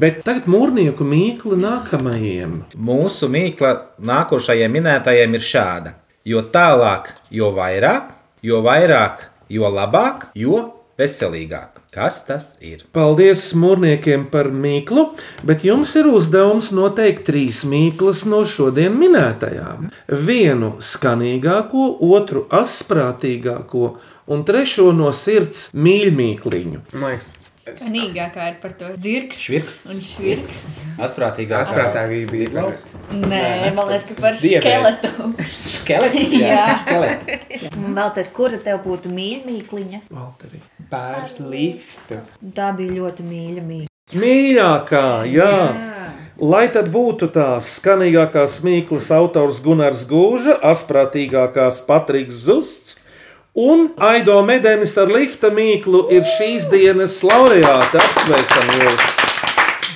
Bet 0.00 0.22
tagad 0.24 0.46
mūrnieku 0.48 1.04
mīkla 1.04 1.58
nākamajiem. 1.60 2.52
Mūsu 2.80 3.28
mīkla 3.28 3.72
nākošajiem 4.00 4.72
minētajiem 4.78 5.34
ir 5.36 5.42
šāda. 5.44 5.90
Jo 6.24 6.40
tālāk, 6.54 7.10
jo 7.28 7.50
vairāk, 7.52 8.14
jo 8.40 8.62
vairāk, 8.64 9.26
jo 9.52 9.68
labāk, 9.68 10.30
jo 10.32 10.62
veselīgāk. 10.96 11.82
Kas 11.92 12.22
tas 12.24 12.46
ir? 12.64 12.86
Paldies 12.96 13.50
mūrniekiem 13.58 14.24
par 14.32 14.48
mīklu, 14.54 15.10
bet 15.44 15.66
jums 15.68 15.92
ir 16.00 16.08
uzdevums 16.08 16.70
noteikt 16.72 17.26
trīs 17.28 17.60
mīklas 17.68 18.22
no 18.30 18.40
šodien 18.48 18.96
minētajām. 18.96 19.90
Vienu 20.30 20.78
skanīgāko, 20.80 21.90
otru 22.08 22.46
asprātīgāko 22.48 23.92
un 24.32 24.48
trešo 24.48 24.94
no 24.96 25.12
sirds 25.12 25.68
mīļmīkliņu. 25.76 26.86
Skanīgākā 27.60 28.46
ir 28.48 28.54
par 28.62 28.72
to 28.72 28.86
dzirks. 28.96 29.40
Švirks. 29.44 29.74
Un 29.92 29.98
švirks. 30.00 30.60
Asprātīgāk. 31.04 31.66
Asprātīgāk 31.66 32.30
bija 32.30 32.62
Nē, 33.12 33.42
man 33.76 33.90
liekas, 33.90 34.06
ka 34.08 34.16
par 34.16 34.38
Diabēta. 34.38 35.10
skeletu. 35.10 35.44
Skeleti? 35.52 36.22
Jā, 36.40 36.62
skeleti. 36.80 37.60
Un 37.74 37.92
vēl 37.98 38.14
tad, 38.16 38.30
kura 38.36 38.60
tev 38.64 38.80
būtu 38.86 39.12
mīļa 39.12 39.44
mīkliņa? 39.50 40.00
Valteri. 40.08 40.62
Par 40.88 41.28
liftu. 41.36 42.22
Tā 42.56 42.70
bija 42.78 42.96
ļoti 42.96 43.28
mīļa 43.28 43.66
mīkliņa. 43.66 44.22
Mīļākā, 44.24 45.04
jā. 45.30 45.52
Lai 46.40 46.64
tad 46.72 46.88
būtu 46.88 47.28
tās 47.34 47.68
skanīgākās 47.76 48.62
mīklas 48.64 49.10
autors 49.12 49.60
Gunārs 49.60 50.06
Gūža, 50.08 50.56
asprātīgākās 50.72 51.82
Patriks 51.84 52.40
Zusts 52.46 52.96
un 53.54 53.88
Aido 53.96 54.40
Medenis 54.46 54.96
ar 55.00 55.10
lifta 55.10 55.50
mīklu 55.54 56.06
ir 56.14 56.26
šīs 56.38 56.68
dienas 56.72 57.20
laureāti. 57.26 58.00
Apsveicam 58.00 58.76
jūs! 58.80 59.08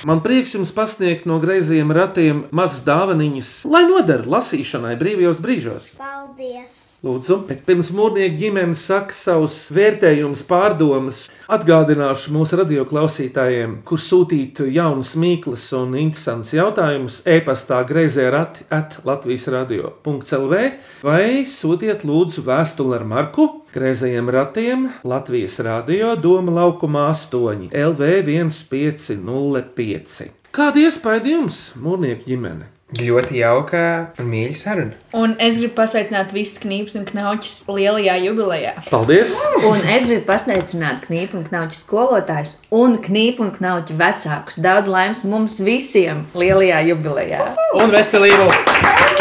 Man 0.05 0.19
prieks 0.21 0.51
jums 0.53 0.69
pasniegt 0.75 1.25
no 1.25 1.39
greizajiem 1.41 1.93
ratiem 1.97 2.43
mazas 2.53 2.83
dāvanas, 2.85 3.55
lai 3.65 3.87
noder 3.89 4.27
lasīšanai 4.29 4.93
brīvajos 5.01 5.41
brīžos. 5.41 5.95
Paldies! 5.97 6.84
Lūdzu, 7.03 7.41
bet 7.49 7.65
pirms 7.67 7.89
mūrnieku 7.91 8.37
ģimenes 8.39 8.79
saka 8.87 9.15
savus 9.15 9.57
vērtējumus, 9.75 10.45
pārdomas, 10.47 11.25
atgādināšu 11.51 12.31
mūsu 12.31 12.59
radioklausītājiem, 12.61 13.81
kur 13.87 13.99
sūtīt 13.99 14.61
jaunas 14.71 15.11
mīklas 15.19 15.65
un 15.75 15.97
interesantus 15.99 16.53
jautājumus 16.55 17.17
e-pastā 17.27 17.81
greizē 17.89 18.29
rati 18.31 18.63
at 18.73 19.01
Latvijas 19.05 19.49
radio.clv 19.51 20.61
vai 21.03 21.43
sūtiet 21.49 22.05
lūdzu 22.07 22.45
vēstuli 22.47 22.95
ar 22.99 23.03
marku 23.11 23.49
greizajiem 23.75 24.31
ratiem 24.31 24.87
Latvijas 25.03 25.59
radio 25.67 26.13
Doma 26.15 26.55
laukumā 26.61 27.09
8 27.11 27.75
LV 27.75 28.23
1505. 28.29 30.31
Kāda 30.55 30.87
iespēja 30.87 31.27
jums, 31.33 31.59
mūrnieku 31.75 32.31
ģimene? 32.31 32.74
Ļoti 32.93 33.39
jauka 33.39 33.79
un 34.21 34.27
mīļa 34.29 34.57
saruna. 34.59 34.97
Un 35.17 35.31
es 35.41 35.55
gribu 35.57 35.73
pasveicināt 35.79 36.35
visus 36.35 36.59
knīpus 36.61 36.93
un 36.99 37.07
knauķus 37.07 37.55
lielajā 37.65 38.19
jubilejā. 38.27 38.75
Paldies! 38.91 39.33
Un 39.65 39.81
es 39.89 40.05
gribu 40.05 40.21
pasveicināt 40.27 41.01
knipu 41.07 41.39
un 41.41 41.47
knauķu 41.49 41.79
skolotājus 41.79 42.59
un 42.69 42.99
knipu 43.01 43.47
un 43.47 43.51
knauķu 43.57 43.97
vecākus. 43.97 44.61
Daudz 44.61 44.93
laimes 44.93 45.25
mums 45.25 45.57
visiem 45.65 46.27
lielajā 46.37 46.85
jubilejā. 46.91 47.51
Un 47.81 47.89
veselību! 47.97 49.14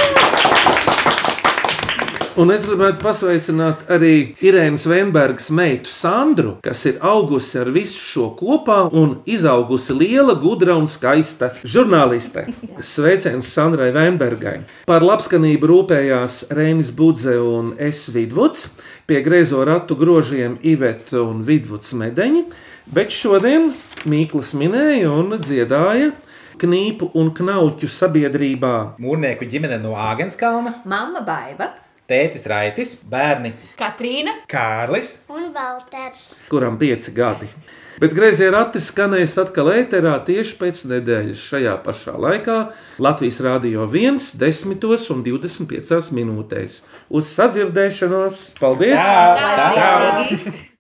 Un 2.35 2.51
es 2.51 2.65
gribētu 2.67 2.99
pasveicināt 2.99 3.85
arī 3.95 4.33
Irēnas 4.43 4.89
Veinbergas 4.91 5.53
meitu 5.55 5.87
Sandru, 5.95 6.57
kas 6.67 6.81
ir 6.91 6.97
augusi 6.99 7.61
ar 7.61 7.69
visu 7.71 8.01
šo 8.03 8.25
kopā 8.35 8.89
un 8.91 9.13
izaugusi 9.31 9.95
liela, 9.95 10.35
gudra 10.43 10.75
un 10.75 10.89
skaista 10.91 11.53
žurnāliste. 11.63 12.49
Sveiciens 12.83 13.53
Sandrai 13.55 13.93
Veinbergai. 13.95 14.57
Par 14.91 15.07
labskanību 15.07 15.71
rūpējās 15.71 16.41
Reinis 16.59 16.91
Budze 16.99 17.37
un 17.39 17.71
Es 17.79 18.09
Vidvuds, 18.11 18.67
pie 19.07 19.23
griezo 19.23 19.63
ratu 19.63 19.95
grožiem 19.95 20.59
Iveta 20.67 21.23
un 21.23 21.47
Vidvuds 21.47 21.95
Medeņi, 21.95 22.49
bet 22.91 23.15
šodien 23.15 23.71
Mīklas 24.11 24.57
minēja 24.59 25.15
un 25.15 25.39
dziedāja 25.39 26.11
knīpu 26.59 27.13
un 27.15 27.31
knauķu 27.39 27.87
sabiedrībā. 27.87 28.75
Mūrnieku 28.99 29.47
ģimene 29.47 29.79
no 29.87 29.95
Āgenskalna, 29.95 30.81
Mama 30.83 31.23
Baiva, 31.23 31.71
tētis 32.11 32.45
Raitis, 32.51 32.97
bērni 33.11 33.55
Katrīna, 33.79 34.35
Kārlis 34.51 35.25
Un 35.33 35.51
Valters. 35.55 36.45
kuram 36.51 36.79
pieci 36.81 37.15
gadi. 37.17 37.49
Bet 38.03 38.11
grazējā 38.11 38.51
rati 38.51 38.81
skanēs 38.83 39.37
atkal 39.39 39.71
ēterā 39.71 40.17
tieši 40.27 40.57
pēc 40.59 40.81
nedēļas 40.91 41.39
šajā 41.39 41.77
pašā 41.85 42.17
laikā 42.19 42.59
Latvijas 42.99 43.39
Rādio 43.47 43.87
1, 43.87 44.19
10 44.35 45.11
un 45.15 45.23
25 45.23 46.11
minūtēs. 46.19 46.81
Uz 47.09 47.31
sadzirdēšanos! 47.37 48.45
Paldies! 48.59 48.99
Tā, 48.99 49.71
tā. 49.79 49.91
Laimīgi! 50.11 50.74